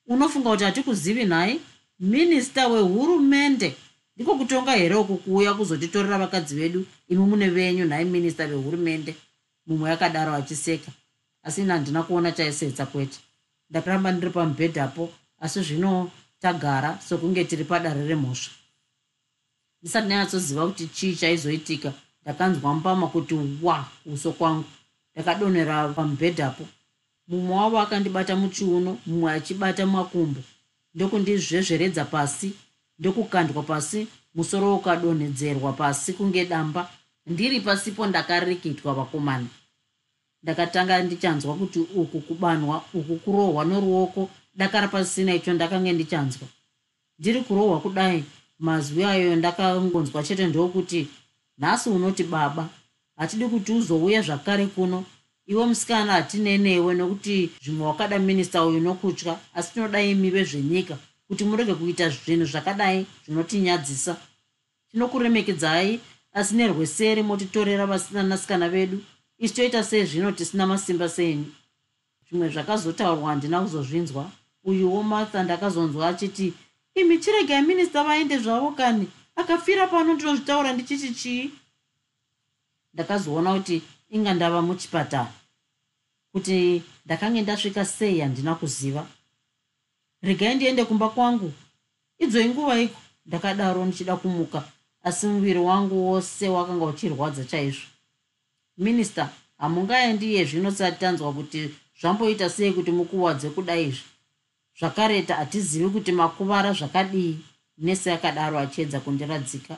[0.07, 1.59] Unofunga kuti hatikuzivi nhai
[1.99, 3.75] minista wehurumende
[4.15, 9.15] ndiko kutonga here uku kuuya kuzotitorera vakadzi vedu imi mune venyu nhai minista vehurumende
[9.65, 10.91] mumwe akadaro achiseka.
[11.43, 13.19] Asi ina handina kuona chaisetsa kwete.
[13.69, 18.51] Ndakaramba ndiri pamubhedhapo asi zvino tagara sokunge tiri padare remhosva
[19.81, 21.93] ndisati ndanyatsoziva kuti chii chaizoitika.
[22.21, 24.65] Ndakanzwa mbama kuti wa uso kwangu.
[25.15, 26.65] Ndakadonhera pamubhedhapo
[27.27, 30.41] mumwe wavo akandibata muchiuno mumwe achibata makumbo.
[30.95, 32.51] Ndokundizvezveredza pasi
[32.99, 36.89] ndokukandwa pasi musoro ukadonhedzerwa pasi kunge damba.
[37.27, 39.47] Ndiri pasipo ndakarikitwa vakomana.
[40.43, 44.29] Ndakatanga ndichanzwa kuti uku kubanwa uku kurohwa noruoko.
[44.55, 46.47] Dakara pasina icho ndakanga ndichanzwa.
[47.19, 48.23] Ndiri kurohwa kudai
[48.59, 51.07] mazwi ayo ndakangonzwa chete ndokuti
[51.57, 52.69] nhasi unoti baba
[53.17, 55.05] hatidi kuti uzouya zvakare kuno.
[55.47, 61.73] Iwe musikana hatinenewe nokuti zvimwe wakada minista uyu nokutya asi tinoda imi vezvenyika kuti murege
[61.73, 64.17] kuita zvinhu zvakadai zvinotinyadzisa.
[64.91, 65.99] Tinokuremekedzai
[66.33, 69.03] asi nerweseri motitorera vasinanasikana vedu.
[69.39, 71.45] Isi toita sei zvino tisina masimba senyu?
[72.29, 74.31] Zvimwe zvakazotaurwa handina kuzozvinzwa.
[74.63, 76.53] Uyuwo martha ndakazonzwa achiti
[76.99, 79.07] imi chiregai minista vaende zvavo kani?
[79.35, 81.51] Akafira pano ndinozvitaura ndichiti chii?
[82.93, 85.33] Ndakazoona kuti inga ndava muchipatara.
[86.31, 89.07] Kuti ndakange ndasvika sei handina kuziva?
[90.21, 91.53] Regai ndiende kumba kwangu.
[92.19, 94.63] Idzoi nguva iko ndakadaro ndichida kumuka
[95.03, 97.87] asi muviri wangu wose wakanga uchirwadza chaizvo.
[98.77, 104.16] Minista hamungaendiye zvino sati tanzwa kuti zvamboita sei kuti mukuwadze kudaizvi
[104.79, 107.39] zvakareta hatizivi kuti makuvara zvakadii.
[107.77, 109.77] Nese akadaro achiedza kundiradzika.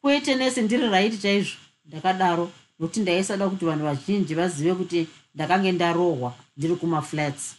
[0.00, 2.50] Kwete nese ndiri raiti chaizvo ndakadaro.
[2.78, 7.56] Nokuti ndaisada kuti vanhu vazhinji vazive kuti ndakange ndarohwa ndiri kumaflats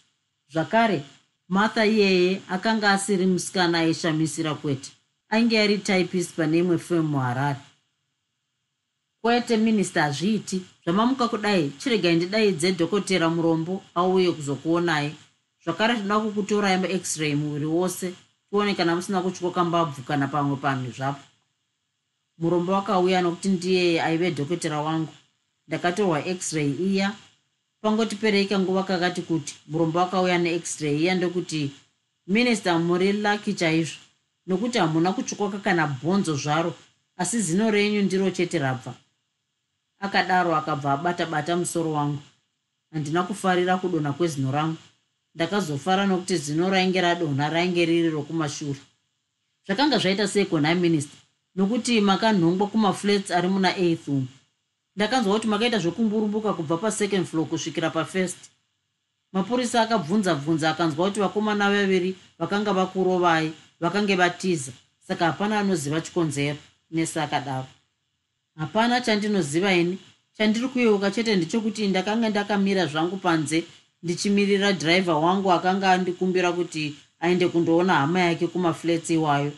[0.51, 1.03] zvakare
[1.49, 4.91] martha iyeye akanga asiri musikana aishamisira kwete.
[5.29, 7.59] Ainge ari typist pane imwe femu muharare
[9.21, 10.61] kwete minista hazviiti.
[10.83, 15.15] Zvamamuka kudai chiregai ndidaidze dhokotera murombo auye kuzokuonai
[15.65, 18.13] zvakare tinoda kukutorai maexray muviri wose
[18.49, 21.23] tione kana musina kutyoka mbabvu kana pamwe panhu zvapo.
[22.37, 25.13] Murombo wakauya nokuti ndiye aive dhokotera wangu.
[25.67, 27.15] Ndakatorwa exray iya
[27.81, 31.71] pangotipereika nguva kakati kuti murombo wakauya neexray iya ndokuti
[32.27, 33.97] minista muri laki chaizvo.
[34.47, 36.73] Nokuti hamuna kutyoka kana bhonzo zvaro
[37.17, 38.93] asi zino renyu ndiro chete rabva.
[39.99, 42.21] Akadaro akabva abata bata musoro wangu.
[42.91, 44.77] Handina kufarira kudonha kwezino rangu
[45.35, 48.79] ndakazofara nokuti zino rainge radonha rainge riri rokumashure.
[49.65, 51.17] Zvakanga zvaita seikona minista
[51.55, 54.27] nokuti makanhongwa kumaflats ari muna eighth um
[54.95, 58.37] ndakanzwa kuti makaita zvekumburumbuka kubva pasecond floor kusvikira pafirst.
[59.33, 64.71] Mapurisa akabvunza bvunza akanzwa kuti vakomana vaviri vakanga vakurovai vakange vatiza.
[65.07, 66.57] Saka hapana anoziva chikonzero
[66.91, 67.67] nese akadaro.
[68.55, 69.97] Hapana chandinoziva ini.
[70.37, 73.63] Chandiri kuyeuka chete ndechekuti ndakanga ndakamira zvangu panze
[74.03, 79.51] ndichimirira dhiraivha wangu akanga andikumbira kuti aende kundoona hama yake kumaflets iwayo.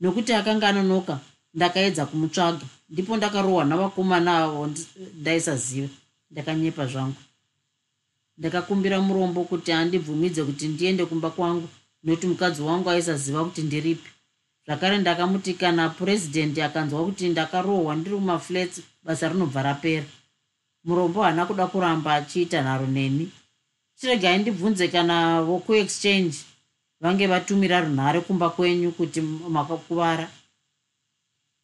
[0.00, 1.20] Nokuti akanga anonoka
[1.54, 2.66] ndakaedza kumutsvaga.
[2.88, 4.70] Ndipo ndakarohwa navakomana avo
[5.20, 5.88] ndaisaziva
[6.30, 7.20] ndakanyepa zvangu.
[8.38, 11.68] Ndakakumbira murombo kuti andibvumidze kuti ndiende kumba kwangu
[12.04, 14.10] nokuti mukadzi wangu aisaziva kuti ndiripi.
[14.66, 20.04] Zvakare ndakamuti kana purezidendi akanzwa kuti ndakarohwa ndiri mumaflats basa rinobva rapera.
[20.84, 23.30] Murombo haana kuda kuramba achiita nharo neni
[24.00, 26.38] chiregai ndibvunze kana vokuexchange
[27.00, 30.30] vange vatumira runhare kumba kwenyu kuti makakuvara.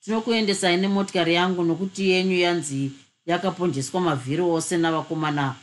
[0.01, 2.92] Tinokuendesai nemotikari yangu nokuti yenyu yanzi
[3.27, 5.55] yakaponjeswa mavhiri ose navakomana.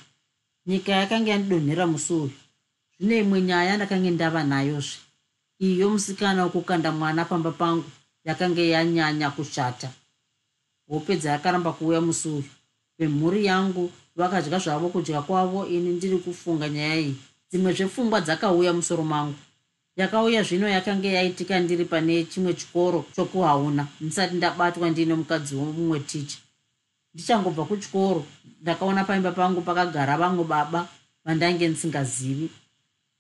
[0.66, 2.32] Nyika yakanga yandidonhera musi uyu
[2.98, 4.98] zvine imwe nyaya ndakange ndava nayozve.
[5.60, 7.86] Iyo musikana wokukanda mwana pamba pangu
[8.26, 9.90] yakanga yanyanya kushata.
[10.90, 12.50] Hope dzayakaramba kuuya musi uyu
[13.00, 17.16] vemhuri yangu vakadya zvavo kudya kwavo ini ndiri kufunga nyaya iyi.
[17.50, 19.36] Dzimwe zvepfungwa dzakauya musoro mangu.
[19.96, 23.88] Yakauya zvino yakanga yaitika ndiri pane chimwe chikoro chokuhauna.
[24.02, 26.38] Ndisati ndabatwa ndiine mukadzi womumwe ticha
[27.14, 28.26] ndichangobva kuchikoro
[28.62, 30.88] ndakaona paimba pangu pakagara vamwe baba
[31.26, 32.50] vandainge ndisingazivi.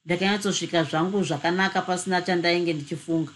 [0.06, 3.32] Ndakanyatsosvika zvangu zvakanaka pasina chandainge ndichifunga.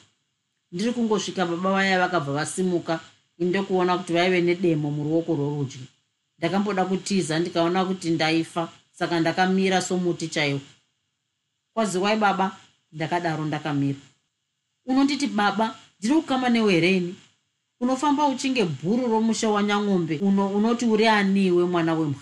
[0.72, 3.00] Ndiri kungosvika baba vaya vakabva vasimuka
[3.38, 5.97] indokuona kuti vaive nedemo muruoko rworudyi
[6.38, 8.70] ndakamboda kutiza ndikaona kuti ndaifa.
[8.92, 10.60] Saka ndakamira somuti chaiwo.
[11.74, 12.58] Kwaziwai baba
[12.92, 14.00] ndakadaro ndakamira.
[14.86, 17.16] Unonditi baba ndiri kukamba newe hereni
[17.80, 22.22] unofamba uchinge bhuru romusha wanyang'ombe uno unoti uri aniwe mwana wemwa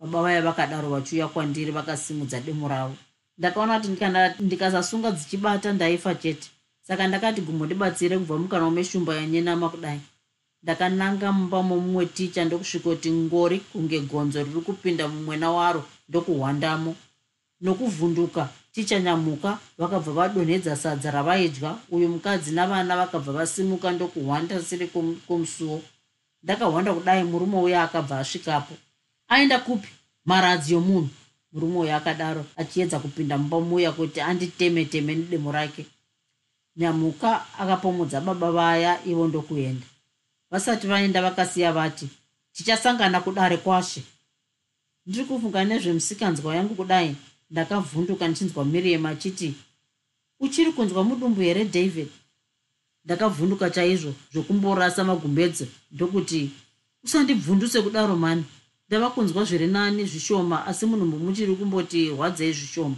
[0.00, 2.96] baba vaya vakadaro vachiuya kwandiri vakasimudza demo ravo.
[3.38, 6.48] Ndakaona kuti kana ndikasasunga dzichibata ndaifa chete.
[6.82, 10.00] Saka ndakati gumbondibatsire kubva mukana womeshumba yanyenama kudai
[10.62, 16.94] ndakananga mumba momumwe ticha ndokusvikoti ngori kunge gonzo riri kupinda mumwena waro ndokuhwandamo.
[17.60, 24.86] Nokuvhunduka tichanyamuka vakabva vadonhedza sadza ravaidya uyu mukadzi navana vakabva vasimuka ndokuhwanda siri
[25.26, 25.82] kwomusuwo
[26.42, 28.74] ndakahwanda kudai murume uya akabva asvikapo.
[29.28, 29.88] Aenda kupi?
[30.24, 31.08] Maradzi yomunhu.
[31.52, 35.86] Murume uyo akadaro achiedza kupinda mumba muya kuti anditeme teme nedemo rake.
[36.76, 39.86] Nyamuka akapomodza baba vaya ivo ndokuenda
[40.50, 42.08] vasati vaenda vakasiya vati
[42.52, 44.02] tichasangana kudare kwashe.
[45.06, 47.16] Ndiri kufunga nezvemusikanzwa yangu kudai
[47.50, 49.54] ndakavhunduka ndichinzwa miriam achiti
[50.40, 52.08] uchiri kunzwa mudumbu here david?
[53.04, 56.50] Ndakavhunduka chaizvo zvokumborasa magumbedzi ndokuti
[57.04, 58.44] usandibvunduse kudaro mani.
[58.88, 62.96] Ndava kunzwa zviri nani zvishoma asi munhumbu muchiri kumboti rwadzei zvishoma.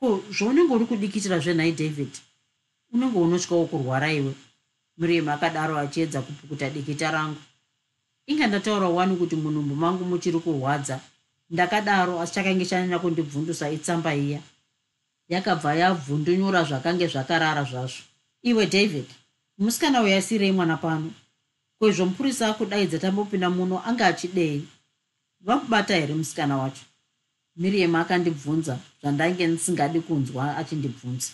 [0.00, 2.12] Ko zvaunenge uri kudikitira zvenhai david?
[2.92, 4.34] Unenge unotyawo kurwara iwe
[4.98, 7.40] miriam akadaro achiedza kupukuta dikita rangu.
[8.26, 11.00] Inga ndataura wani kuti munhumbu mangu muchiri kurwadza.
[11.50, 14.40] Ndakadaro asi chakange chanyanya kundibvundusa itsamba iya.
[15.28, 18.02] Yakabva yabvundunyura zvakange zvakarara zvazvo.
[18.42, 19.06] Iwe david
[19.58, 21.10] musikana uyasirei mwana pano?
[21.78, 24.68] Kwezvo mupurisa akudaidza tambopinda muno anga achidei?
[25.40, 26.82] Vakubata here musikana wacho?
[27.56, 31.32] Miriam akandibvunza zvandange ndisingadi kunzwa achindibvunza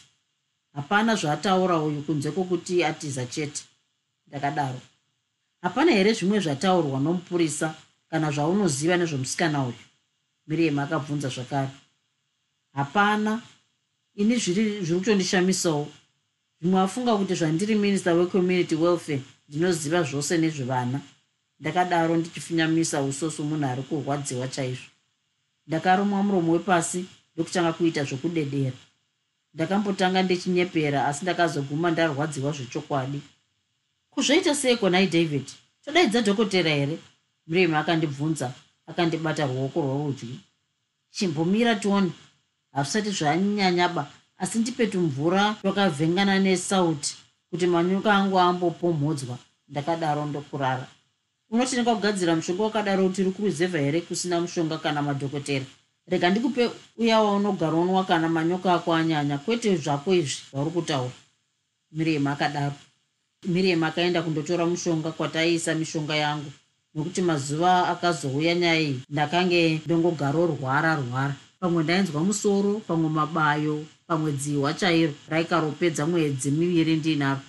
[0.75, 3.65] hapana zvaataura uyu kunze kwokuti atiza chete.
[4.27, 4.81] Ndakadaro.
[5.63, 7.75] Hapana here zvimwe zvataurwa nomupurisa
[8.11, 9.85] kana zvaunoziva nezvomusikana uyu?
[10.47, 11.71] Miriam akabvunza zvakare.
[12.73, 13.43] Hapana.
[14.15, 15.89] Ini zviri kutondishamisawo
[16.61, 21.01] zvimwe afunga kuti zvandiri minista wecommunity welfare ndinoziva zvose nezvevana.
[21.61, 24.91] Ndakadaro ndichifinyamisa usoso munhu ari kurwadziwa chaizvo.
[25.67, 28.77] Ndakarumwa muromo wepasi ndokutanga kuita zvokudedera
[29.55, 33.21] ndakambotanga ndichinyepera asi ndakazoguma ndarwadziwa zvechokwadi.
[34.13, 35.47] Kuzvoita seiko nai david
[35.85, 36.99] todaidza dhokotera here?
[37.47, 38.53] Miriam akandibvunza
[38.87, 40.41] akandibata ruoko rworudyi.
[41.15, 42.11] Chimbomira tione.
[42.73, 44.03] Hazvisati zvanyanyaba
[44.39, 47.17] asi ndipetu mvura twakavhengana nesauti
[47.51, 49.39] kuti manyuka angu ambopomhodzwa
[49.69, 50.87] ndakadaro ndokurara.
[51.51, 55.65] Unoti ndingagadzira mushonga wakadaro kuti uri kuruzevha here kusina mushonga kana madhokotera
[56.09, 61.13] rega ndikupe uya waunogara unwa kana manyoka ako anyanya kwete zvako izvi zvauri kutaura.
[61.93, 62.75] Miriam akadaro.
[63.47, 66.53] Miriam akaenda kundotora mushonga kwataiisa mishonga yangu
[66.95, 71.35] nokuti mazuva akazouya nyaya iyi ndakange ndongogaro rwara rwara.
[71.61, 77.41] Pamwe ndainzwa musoro pamwe mabayo pamwe dzihwa chairo raikaropedza mwedzi miviri ndinaro.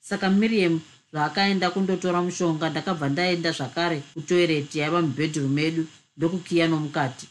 [0.00, 7.26] Saka miriam zvaakaenda kundotora mushonga ndakabva ndaenda zvakare kutoireti yaiva mubhedroom edu ndokukiya nomukati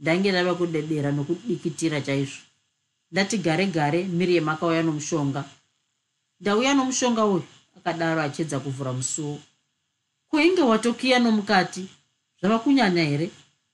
[0.00, 2.42] ndainge ndava kudedera nokudikitira chaizvo.
[3.12, 5.42] Ndati gare gare miriam akauya nomushonga.
[6.40, 9.38] Ndauya nomushonga uyu akadaro achiedza kuvhura musuwo
[10.28, 11.82] kuinge watokiya nomukati
[12.38, 13.30] zvava kunyanya here?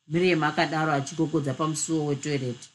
[0.08, 2.68] Miriam akadaro achigogodza pamusuwo wetoireti.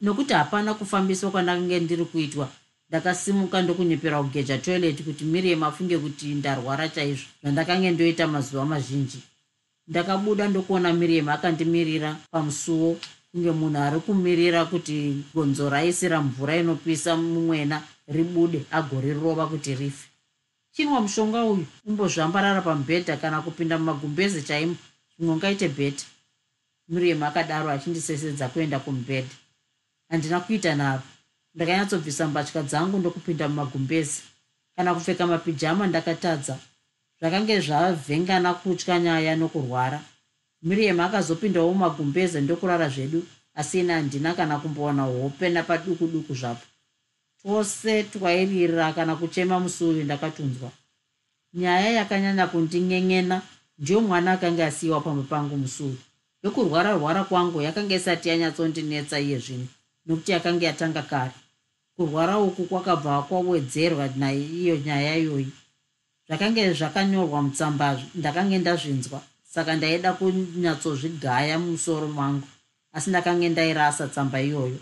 [0.00, 2.48] Nokuti hapana kufambiswa kwandange ndiri kuitwa.
[2.88, 9.18] Ndakasimuka ndokunyepera kugeja toireti kuti miriam afunge kuti ndarwara chaizvo zvandakange ndoita mazuva mazhinji
[9.88, 12.96] ndakabuda ndokuona miriam akandimirira pamusuwo.
[13.30, 17.82] Kunge munhu ari kumirira kuti gonzo raisira mvura inopisa mumwena
[18.14, 20.08] ribude agorirova kuti rife.
[20.72, 24.76] Chinwa mushonga uyu umbozvambarara pamubhedha kana kupinda mumagumbezi chaimo?
[25.16, 26.04] Zvimwe ungaite bheta
[26.88, 29.34] miriam akadaro achindisesedza kuenda kumubhedha.
[30.08, 31.02] Handina kuita naro.
[31.54, 34.22] Ndakanyatsobvisa mbatya dzangu ndokupinda mumagumbezi
[34.76, 36.58] kana kupfeka mapijama ndakatadza
[37.20, 40.00] zvakange zvavhengana kutya nyaya nokurwara.
[40.62, 43.22] Miriam akazopindawo mumagumbezi ndokurara zvedu
[43.54, 46.66] asi ine handina kana kumbowana hope napaduku duku zvapo.
[47.42, 50.70] Twose twairira kana kuchema musi uyu ndakatunzwa.
[51.54, 53.42] Nyaya yakanyanya kundin'en'ena
[53.78, 55.98] ndiyo mwana akanga asiyiwa pamwe pangu musi uyu
[56.42, 59.66] yokurwara rwara kwangu yakanga isati yanyatsondinetsa iye zvino
[60.06, 61.32] nokuti yakanga yatanga kare.
[61.96, 65.52] Kurwara uku kwakabva kwawedzerwa naiyo nyaya iyoyi
[66.26, 69.20] zvakanga zvakanyorwa mutsamba ndakange ndazvinzwa.
[69.54, 72.48] Saka ndaida kunyatsozvigaya mumusoro mangu
[72.92, 74.80] asi ndakange ndairasa tsamba iyoyo.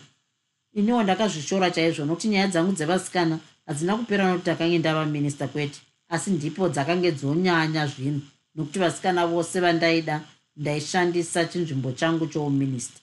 [0.79, 5.81] Iniwo ndakazvishora chaizvo nokuti nyaya dzangu dzevasikana hadzina kupera nokuti akange ndava minista kwete
[6.15, 8.21] asi ndipo dzakange dzonyanya zvino
[8.55, 10.15] nokuti vasikana vose vandaida
[10.57, 13.01] ndaishandisa chinzvimbo changu chouminista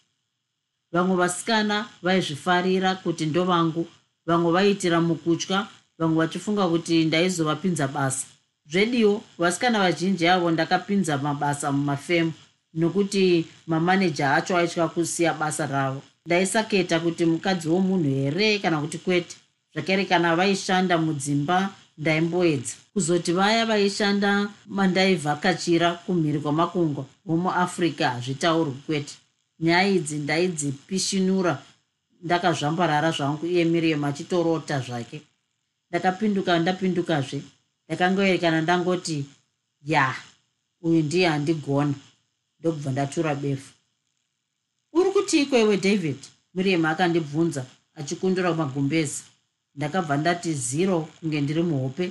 [0.93, 3.87] vamwe vasikana vaizvifarira kuti ndovangu
[4.27, 5.67] vamwe vaiitira mukutya
[5.99, 8.27] vamwe vachifunga kuti ndaizovapinza basa.
[8.71, 12.33] Zvediwo vasikana vazhinji avo ndakapinza mabasa mumafemu
[12.73, 16.01] nokuti mamaneja acho aitya kusiya basa ravo.
[16.25, 19.35] Ndaisaketa kuti mukadzi womunhu here kana kuti kwete?
[19.73, 22.73] Zvakare kana vaishanda mudzimba ndaimboedza.
[22.93, 29.13] Kuzoti vaya vaishanda mandaivhakachira kumhiri kwamakungwa womuafrica hazvitaurwi kwete.
[29.59, 31.61] Nyaya idzi ndaidzipishinura
[32.23, 35.21] ndakazvambarara zvangu iye miriam achitorota zvake
[35.89, 37.39] ndakapinduka ndapindukazve.
[37.85, 39.17] Ndakangoerekana ndangoti
[39.91, 40.15] ya
[40.85, 41.93] uyu ndiye handigona
[42.59, 43.71] ndokubva ndatura befu.
[44.97, 46.19] Uri kuti ikwewe david?
[46.55, 47.61] Miriam akandibvunza
[47.99, 49.23] achikundura magumbezi.
[49.75, 52.05] Ndakabva ndati ziro kunge ndiri muhope.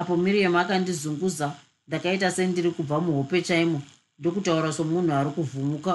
[0.00, 1.46] Apo miriam akandizunguza
[1.86, 3.82] ndakaita sendiri kubva muhope chaimo.
[4.18, 5.92] Ndokutaura somunhu ari kuvhumuka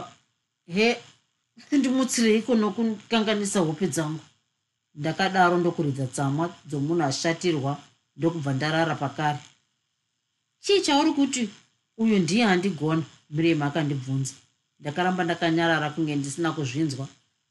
[0.76, 0.88] he
[1.70, 4.24] kundimutsireiko nokukanganisa hope dzangu
[5.00, 7.72] ndakadaro ndokuridza tsamwa dzomunhu ashatirwa
[8.18, 9.40] ndokubva ndarara pakare.
[10.64, 11.50] Chii chauri kuti
[12.02, 14.34] uyu ndiye handigona miriam akandibvunza.
[14.80, 17.06] Ndakaramba ndakanyarara kunge ndisina kuzvinzwa.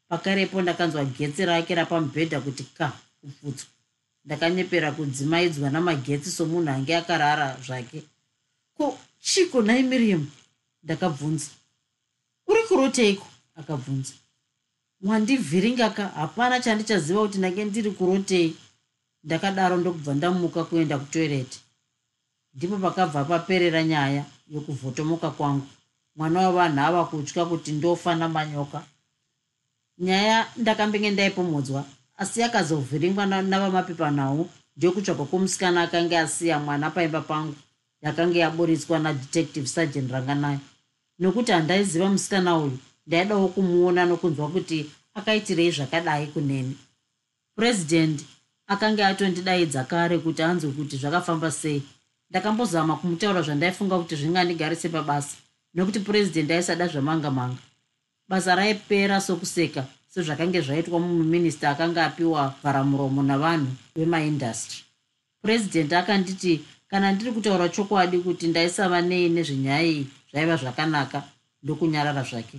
[0.09, 3.71] Pakarepo ndakanzwa getsi rake rapamubhedha kuti ka kupfutswa
[4.25, 8.03] ndakanyepera kudzimaidzwa namagetsi somunhu ange akarara zvake.
[8.77, 10.23] Ko chiko nai miriam
[10.83, 11.51] ndakabvunza.
[12.47, 13.27] Uri kuroteiko?
[13.57, 14.13] Akabvunza
[15.03, 18.57] wandivhiringaka hapana chandichaziva kuti ndange ndiri kurotei.
[19.25, 21.61] Ndakadaro ndokubva ndamuka kuenda kutoireti
[22.55, 25.67] ndipo pakabva paperera nyaya yokuvhotomoka kwangu
[26.17, 28.83] mwana wavanhu ava kutya kuti ndofa namanyoka.
[29.99, 31.85] Nyaya ndakambenge ndaipomodzwa
[32.17, 37.55] asi yakazovhiringwa navamapepanhau ndokutsvagwa kwomusikana akanga asiya mwana paimba pangu
[38.03, 40.59] yakanga yaburitswa nadetective sergeant ranganai.
[41.19, 44.79] Nokuti handaiziva musikana uyu ndaidawo kumuona nokunzwa kuti
[45.15, 46.77] akaitirei zvakadai kuneni
[47.55, 48.25] purezidendi
[48.67, 51.83] akanga atondidaidza kare kuti anzwe kuti zvakafamba sei.
[52.31, 55.37] Ndakambozama kumutaura zvandaifunga kuti zvingandigarise pabasa
[55.75, 57.63] nokuti purezidendi aisada zvamanga manga
[58.29, 64.79] basa raipera sokuseka sezvakange zvaitwa mumuminista akanga apiwa vharamuromo navanhu vemaindastry
[65.41, 66.53] purezidendi akanditi
[66.91, 71.19] kana ndiri kutaura chokwadi kuti ndaisava nei nezvenyaya iyi zvaiva zvakanaka
[71.63, 72.59] ndokunyarara zvake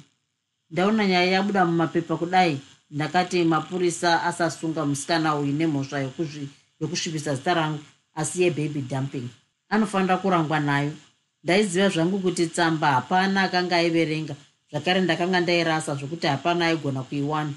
[0.72, 2.60] ndaona nyaya yabuda mumapepa kudai.
[2.92, 6.00] Ndakati mapurisa asasunga musikana uyu nemhosva
[6.80, 7.80] yokusvibisa zita rangu
[8.16, 9.28] asi yebaby dumping.
[9.70, 10.92] Anofanira kurangwa nayo.
[11.44, 14.36] Ndaiziva zvangu kuti tsamba hapana akanga aiverenga.
[14.72, 17.54] Zvakare ndakanga ndairasa zvokuti hapana aigona kuiwana.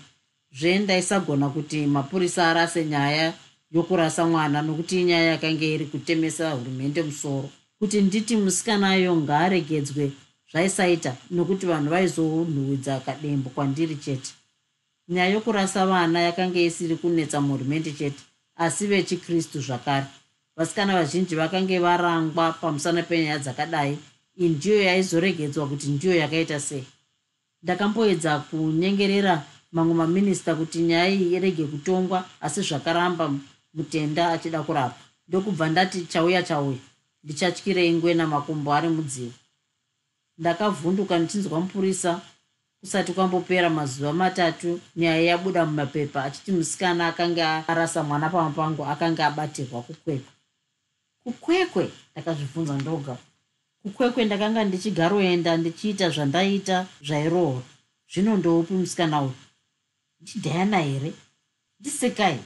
[0.52, 3.32] Zvendaisagona kuti mapurisa arase nyaya
[3.70, 7.48] yokurasa mwana nokuti inyaya yakanga iri kutemesa hurumende musoro.
[7.78, 10.12] Kuti nditi musikanayo ngaaregedzwe
[10.50, 14.30] zvaisaita nokuti vanhu vaizonhuhwidza kadembo kwandiri chete.
[15.08, 18.22] Nyaya yokurasa vana yakanga isiri kunetsa muhurumende chete
[18.56, 20.06] asi vechikristu zvakare.
[20.56, 23.98] Vasikana vazhinji vakange varangwa pamusana penyaya dzakadai
[24.38, 26.84] iyi ndiyo yaizoregedzwa kuti ndiyo yakaita sei.
[27.62, 33.34] Ndakamboedza kunyengerera mamwe maminista kuti nyaya iyi irege kutongwa asi zvakaramba
[33.74, 34.98] mutenda achida kurapa
[35.28, 36.78] ndokubva ndati chauya chauya
[37.24, 39.34] ndichatyirei ngwena makumbo ari mudziva
[40.40, 42.20] ndakavhunduka ndichinzwa mupurisa
[42.80, 49.26] kusati kwambopera mazuva matatu nyaya yabuda mumapepa achiti musikana akanga arasa mwana pama pangu akanga
[49.26, 50.32] abatirwa kukwekwe.
[51.22, 53.16] Kukwekwe ndakazvibvunza ndoga.
[53.82, 57.62] Kukwekwe ndakanga ndichigaroenda ndichiita zvandaita zvairohwa
[58.12, 59.34] zvino ndoupi musikana uyu?
[60.20, 61.12] Ndidhayana here?
[61.80, 62.40] Ndisekai?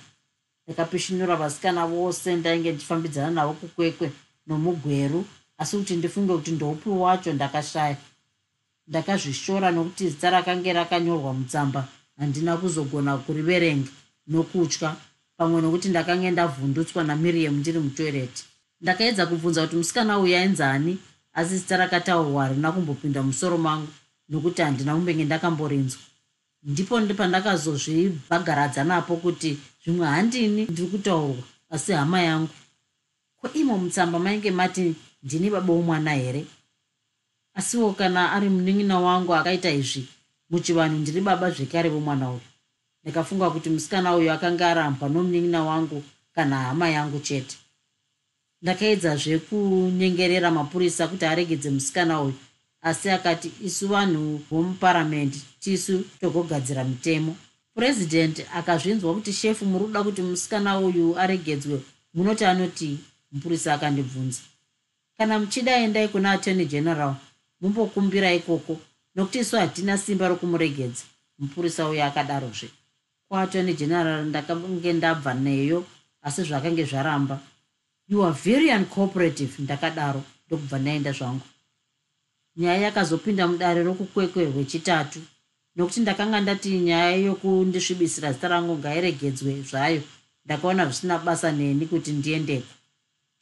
[0.65, 4.13] Ndakapishinura vasikana vose ndainge ndichifambidzana navo kukwekwe
[4.47, 5.25] nomugweru
[5.59, 7.97] asi kuti ndifunge kuti ndoupi wacho ndakashaya.
[8.89, 11.89] Ndakazvishora nokuti zita rakange rakanyorwa mutsamba
[12.19, 13.89] handina kuzogona kuriverenga
[14.27, 14.97] nokutya
[15.37, 18.45] pamwe nokuti ndakange ndavhundutswa namiriam ndiri mutoireti.
[18.81, 20.99] Ndakaedza kubvunza kuti musikana uyu ainzani
[21.33, 23.89] asi zita rakataurwa harina kumbopinda musoro mangu
[24.29, 26.01] nokuti handina kumbenge ndakamborinzwa.
[26.63, 32.55] Ndipo ndipandakazozvibhagaradza napo kuti zvimwe handini ndiri kutaurwa asi hama yangu.
[33.41, 34.95] Ko imo mutsamba mainge mati
[35.25, 36.47] ndini baba womwana here?
[37.55, 40.09] Asiwo kana ari munin'ina wangu akaita izvi
[40.51, 42.41] muchivanhu ndiri baba zvekare vomwana uyu.
[43.03, 46.03] Ndikafunga kuti musikana uyu akanga arambwa nomunin'ina wangu
[46.35, 47.57] kana hama yangu chete.
[48.63, 52.35] Ndakaedzazve kunyengerera mapurisa kuti aregedze musikana uyu
[52.83, 57.37] asi akati isu vanhu vomuparamendi tisu togogadzira mitemo.
[57.75, 61.81] Purezidendi akazvinzwa kuti shefu muri kuda kuti musikana uyu aregedzwe
[62.15, 62.99] munoti anoti
[63.33, 64.41] mupurisa akandibvunza
[65.19, 67.15] kana muchida endai kuna attorney general
[67.61, 68.81] mumbokumbira ikoko
[69.15, 71.05] nokuti isu hatina simba rokumuregedza
[71.39, 72.69] mupurisa uyu akadarozve.
[73.29, 75.85] Kuattorney general ndakange ndabva neyo
[76.23, 77.41] asi zvakange zvaramba.
[78.09, 81.47] You are very uncooperative ndakadaro ndokubva ndaenda zvangu.
[82.57, 85.21] Nyaya yakazopinda mudare rokukwekwe rwechitatu
[85.77, 90.03] nokuti ndakanga ndati nyaya yokundisvibisira zita rangu ngairegedzwe zvayo
[90.45, 92.67] ndakaona zvisina basa neni kuti ndiendeko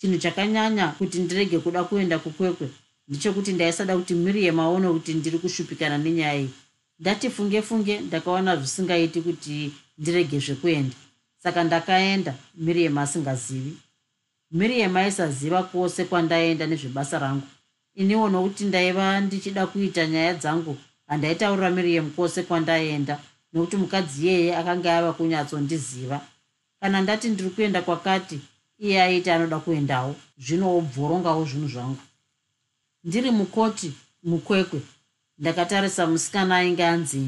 [0.02, 2.68] chinhu chakanyanya kuti ndirege kuda kuenda kukwekwe
[3.08, 6.50] ndechekuti ndaisada kuti miriam aone kuti ndiri kushupikana nenyaya iyi.
[7.00, 10.96] Ndati funge funge ndakaona zvisingaiti kuti ndirege zvekuenda.
[11.42, 13.72] Saka ndakaenda miriam asingazivi.
[14.50, 17.46] Miriam aisaziva kwose kwandaenda nezvebasa rangu.
[17.94, 20.76] Iniwo nokuti ndaiva ndichida kuita nyaya dzangu
[21.06, 23.18] handaitaurira miriam kwose kwandaenda
[23.52, 26.20] nokuti mukadzi iyeye akanga ava kunyatsondiziva
[26.80, 28.38] kana ndati ndiri kuenda kwakati
[28.82, 30.12] iye aiti anoda kuendawo
[30.44, 32.02] zvino wobvorongawo zvinhu zvangu.
[33.04, 34.80] Ndiri mukoti mukwekwe.
[35.38, 37.22] Ndakatarisa musikana ainge anzi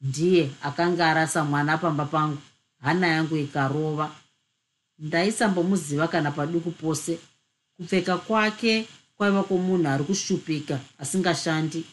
[0.00, 2.38] ndiye akanga arasa mwana pamba pangu.
[2.82, 4.06] Hana yangu ikarova.
[4.98, 7.18] Ndaisambomuziva kana paduku pose.
[7.76, 11.84] Kupfeka kwake kwaiva kwomunhu ari kushupika asingashandi.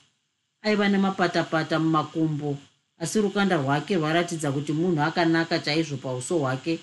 [0.62, 2.58] Aiva nemapatapata mumakumbo
[3.00, 6.80] asi rukanda rwake rwaratidza kuti munhu akanaka chaizvo pauso hwake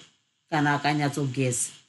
[0.51, 1.84] kana akanyatsogeza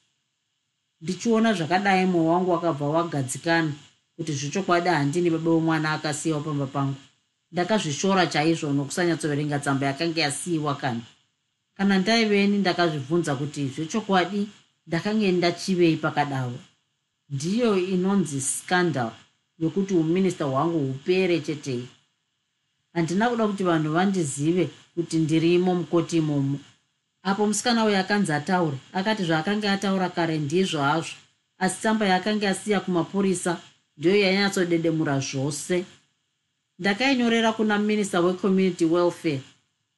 [1.02, 3.72] ndichiona zvakadai mwoyo wangu wakabva wagadzikana
[4.16, 6.96] kuti zvechokwadi handini baba womwana akasiyiwa pamba pangu.
[7.52, 11.02] Ndakazvishora chaizvo nokusanyatsoverenga tsamba yakanga yasiyiwa kana.
[11.78, 14.48] Kana ndaiveni ndakazvibvunza kuti zvechokwadi
[14.88, 16.60] ndakange ndachivei pakadaro.
[17.30, 19.12] Ndiyo inonzi scandal
[19.60, 21.88] yokuti uminista hwangu hupere chetei.
[22.94, 26.60] Handina kuda kuti vanhu vandizive kuti ndirimo mukoti imomo
[27.26, 31.16] apo musikana uyo akanzi ataure akati zvaakanga ataura kare ndizvo hazvo
[31.58, 33.58] asi tsamba yaakanga asiya kumapurisa
[33.98, 35.86] ndiyo yainyatsodedemura zvose.
[36.80, 39.42] Ndakainyorera kuna minista wecommunity welfare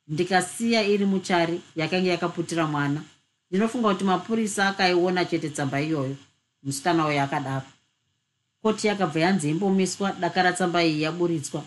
[0.07, 3.01] ndikasiya iri muchari yakanga yakaputira mwana.
[3.49, 6.15] Ndinofunga kuti mapurisa akaiona chete tsamba iyoyo
[6.63, 7.65] musikana uyo akadaro.
[8.61, 11.63] Koti yakabva yanzi imbomiswa dakara tsamba iyi yaburitswa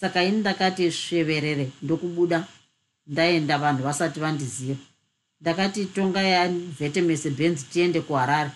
[0.00, 2.46] saka ini ndakati sveverere ndokubuda
[3.06, 4.76] ndaenda vanhu vasati vandiziva
[5.40, 6.48] ndakati tongai
[6.78, 8.50] vhetemese benzi tiende kuharare.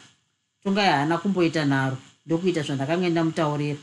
[0.62, 1.96] Tongai haana kumboita nharo
[2.26, 3.78] ndokuita zvandakanga ndamutaurira.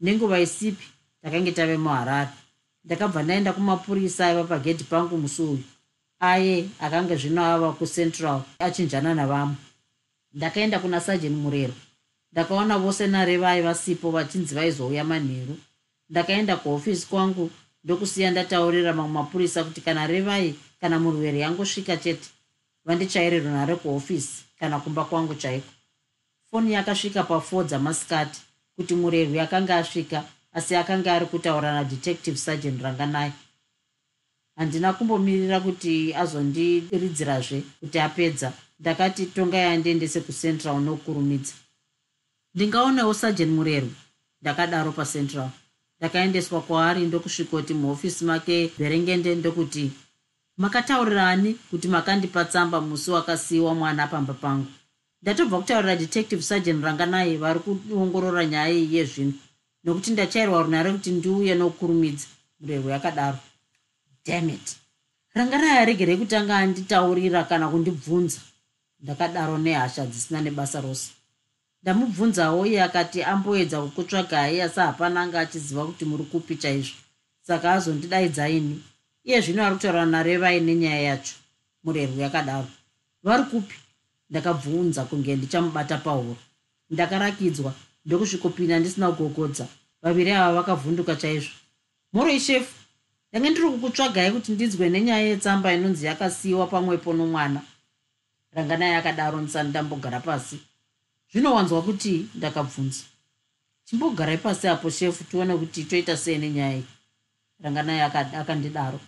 [0.00, 0.86] Nenguva isipi
[1.20, 2.30] ndakange tave muharare.
[2.84, 5.64] Ndakabva ndaenda kumapurisa aiva pagedhi pangu musi uyu
[6.20, 9.56] aye akanga zvino ava kucentral achinjana navamwe.
[10.34, 11.74] Ndakaenda kuna sajeni murero.
[12.32, 15.56] Ndakaona vose narevai vasipo vachinzi vaizouya manheru.
[16.10, 17.50] Ndakaenda kuhofisi kwangu
[17.84, 22.28] ndokusiya ndataurira mamwe mapurisa kuti kana revai kana murwere yangosvika chete
[22.84, 25.70] vandichaire runhare kuhofisi kana kumba kwangu chaiko.
[26.50, 28.40] Foni yakasvika pa4 dzamasikati
[28.76, 33.32] kuti murerwi akanga asvika asi akanga ari kutaura nadetective sergeant ranganai
[34.56, 38.52] handina kumbomirira kuti azondiridzirazve kuti apedza.
[38.80, 41.54] Ndakati tongai andiendese kucentral nokurumidza.
[42.54, 43.94] Ndingaonewo sergeant murerwi.
[44.42, 45.50] Ndakadaro pacentral
[45.98, 49.90] ndakaendeswa kwaari ndokusvikoti muhofisi make bherengende ndokuti
[50.56, 54.66] makataurirani kuti makandipa tsamba musi wakasiyiwa mwana pamba pangu.
[55.22, 59.32] Ndatobva kutaurira detective sergeant ranganai vari kuongorora nyaya iyi yezvino
[59.84, 62.26] nokuti ndachairwa runhare kuti ndiuye nokurumidza.
[62.60, 63.38] Murerwi yakadaro
[64.26, 64.76] dammit
[65.34, 68.40] ranganai aregerei kutanga anditaurira kana kundibvunza.
[69.00, 71.10] Ndakadaro nehasha dzisina nebasa rose
[71.82, 76.98] ndamubvunzawo iye akati amboedza kukutsvagai asi hapana anga achiziva kuti muri kupi chaizvo
[77.46, 78.76] saka azondidaidzaini
[79.24, 81.34] iye zvino ari kutaura narevai nenyaya yacho
[81.84, 82.68] murerwi yakadaro.
[83.22, 83.76] Vari kupi?
[84.30, 86.36] Ndakabvunza kunge ndichamubata pahuro.
[86.90, 87.72] Ndakarakidzwa
[88.04, 89.66] ndokusvikopinda ndisina kugogodza.
[90.02, 91.54] Vaviri ava vakavhunduka chaizvo.
[92.12, 92.74] Moroi shefu
[93.30, 97.60] ndange ndiri kukutsvagai kuti ndinzwe nenyaya yetsamba inonzi yakasiyiwa pamwepo nomwana.
[98.54, 100.58] Ranganai akadaro ndisani ndambogara pasi
[101.32, 103.04] zvinowanzwa kuti ndakabvunza.
[103.84, 106.84] Chimbogarai pasi apo shefu tione kuti toita sei nenyaya iyi.
[107.60, 108.00] Ranganai
[108.40, 109.00] akandidaro.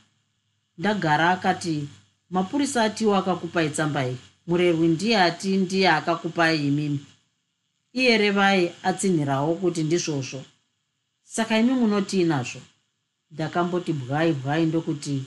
[0.78, 1.88] Ndagara akati
[2.30, 4.16] mapurisa atiwo akakupai tsamba iyi.
[4.46, 7.00] Murerwi ndiye ati ndiye akakupai imimi.
[7.92, 10.44] Iye revai atsinhirawo kuti ndizvozvo.
[11.24, 12.60] Saka imi munotii nazvo
[13.30, 15.24] ndakamboti bwai bwai ndokuti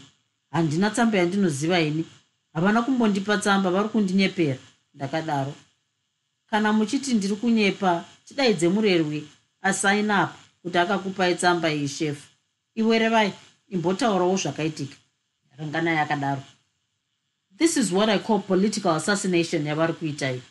[0.51, 2.05] handina tsamba yandinoziva ini.
[2.53, 4.59] Havana kumbondipa tsamba vari kundinyepera.
[4.93, 5.53] Ndakadaro
[6.53, 9.27] kana muchiti ndiri kunyepa chidaidze murerwi
[9.61, 12.27] asainapa kuti akakupai tsamba iyi shefu
[12.75, 13.33] iwe revai
[13.73, 14.95] imbotaurawo zvakaitika.
[15.57, 16.43] Ranganai akadaro
[17.57, 20.41] this is what i call political assassination yavari kuita iyi.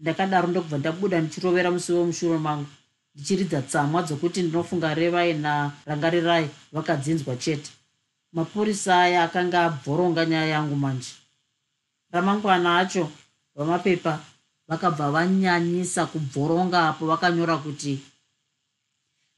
[0.00, 2.66] Ndakadaro ndokubva ndabuda ndichirovera musi wemushure mangu
[3.14, 7.70] ndichiridza tsamwa dzokuti ndinofunga revai narangarirai vakadzinzwa chete.
[8.32, 11.12] Mapurisa aya akanga abvoronga nyaya yangu manje.
[12.12, 13.10] Ramangwana acho
[13.54, 14.20] vamapepa
[14.68, 17.98] vakabva vanyanyisa kubvoronga apo vakanyora kuti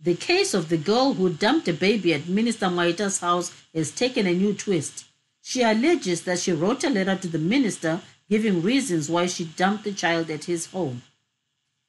[0.02, 4.26] the case of the girl who dumped a baby at minister mwaita's house has taken
[4.26, 5.04] a new twist.
[5.42, 9.84] She alleges that she wrote a letter to the minister giving reasons why she dumped
[9.84, 11.02] the child at his home.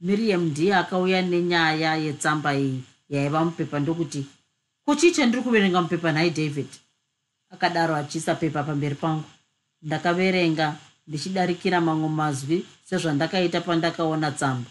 [0.02, 4.26] Miriam ndiye akauya nenyaya yetsamba iyi yaiva mupepa ndokuti
[4.86, 6.68] kuchii chandiri kuverenga mupepa nhai david?
[7.50, 9.24] Akadaro achiisa pepa pamberi pangu.
[9.82, 10.76] Ndakaverenga
[11.08, 14.70] ndichidarikira mamwe mazwi sezvandakaita pandakaona tsamba.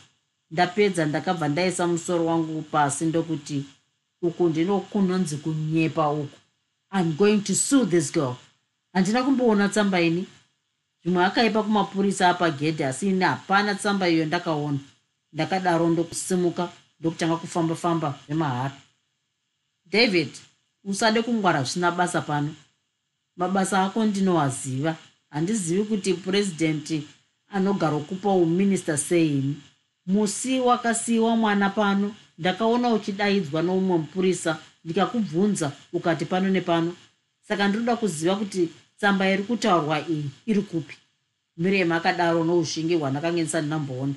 [0.50, 3.64] Ndapedza ndakabva ndaisa musoro wangu pasi ndokuti
[4.22, 6.38] uku ndino kunonzi kunyepa uku.
[6.92, 8.34] Iam going to sue this girl.
[8.92, 10.26] Handina kumboona tsamba ini.
[11.02, 14.78] Zvimwe akaipa kumapurisa apagedhi asi ini hapana tsamba iyo ndakaona.
[15.32, 16.68] Ndakadaro ndokusimuka
[17.00, 18.76] ndokutanga kufamba famba zvemahara
[19.86, 20.30] david
[20.84, 22.54] usade kungwara zvisina basa pano.
[23.36, 24.96] Mabasa ako ndinowaziva
[25.30, 27.02] handizivi kuti purezidendi
[27.52, 29.56] anogara kupa uminista seini
[30.06, 36.96] musi wakasiyiwa mwana pano ndakaona uchidaidzwa noumwe mupurisa ndikakubvunza ukati pano nepano.
[37.48, 38.68] Saka ndinoda kuziva kuti
[38.98, 40.96] tsamba iri kutaurwa iyi iri kupi?
[41.56, 44.14] Miriam akadaro noushingi hwandakange ndisandinamboona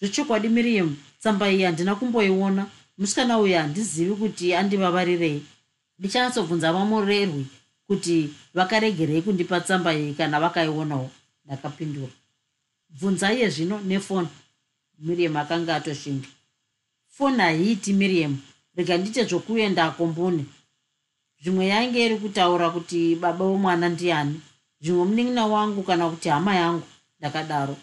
[0.00, 2.66] zvechokwadi miriam tsamba iyi handina kumboiona.
[2.98, 5.42] Musikana uyu handizivi kuti andivavarirei
[5.98, 7.46] ndichanatsobvunza vamurerwi
[7.86, 11.10] kuti vakaregerei kundipa tsamba iyi kana vakaionawo
[11.44, 12.12] ndakapindura.
[12.88, 14.28] Bvunzaiye zvino nefoni
[14.98, 16.28] miriam akanga atoshinga.
[17.08, 18.38] Foni haiiti miriam
[18.76, 20.44] rega ndite zvokuenda akombune
[21.42, 24.40] zvimwe yainge iri kutaura kuti baba womwana ndiani
[24.80, 26.86] zvimwe munin'ina wangu kana kuti hama yangu
[27.18, 27.76] ndakadaro.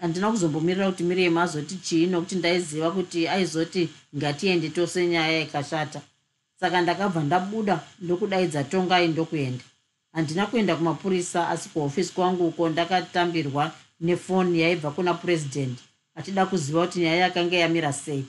[0.00, 6.00] Handina kuzombomirira kuti miriam azoti chii nokuti ndaiziva kuti aizoti ngatiende tose nyaya ikashata
[6.64, 9.64] saka ndakabva ndabuda ndokudaidza tongai ndokuenda.
[10.12, 15.80] Handina kuenda kumapurisa asi kuhofisi kwangu uko ndakatambirwa nefoni yaibva kuna purezidendi
[16.14, 18.24] achida kuziva kuti nyaya yakanga yamira sei.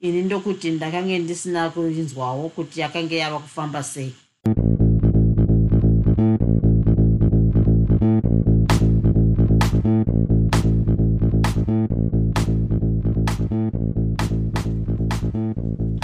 [0.00, 4.14] Ini ndokuti ndakange ndisina kuinzwawo kuti yakanga yava kufamba sei.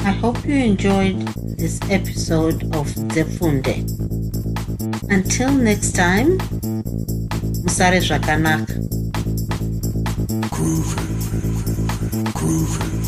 [0.05, 3.85] I hope you enjoyed this episode of the Zefunde.
[5.11, 6.39] Until next time,
[7.65, 8.73] Musare Zvakanaka.
[10.49, 11.05] Groovy.
[12.33, 13.00] Groovy.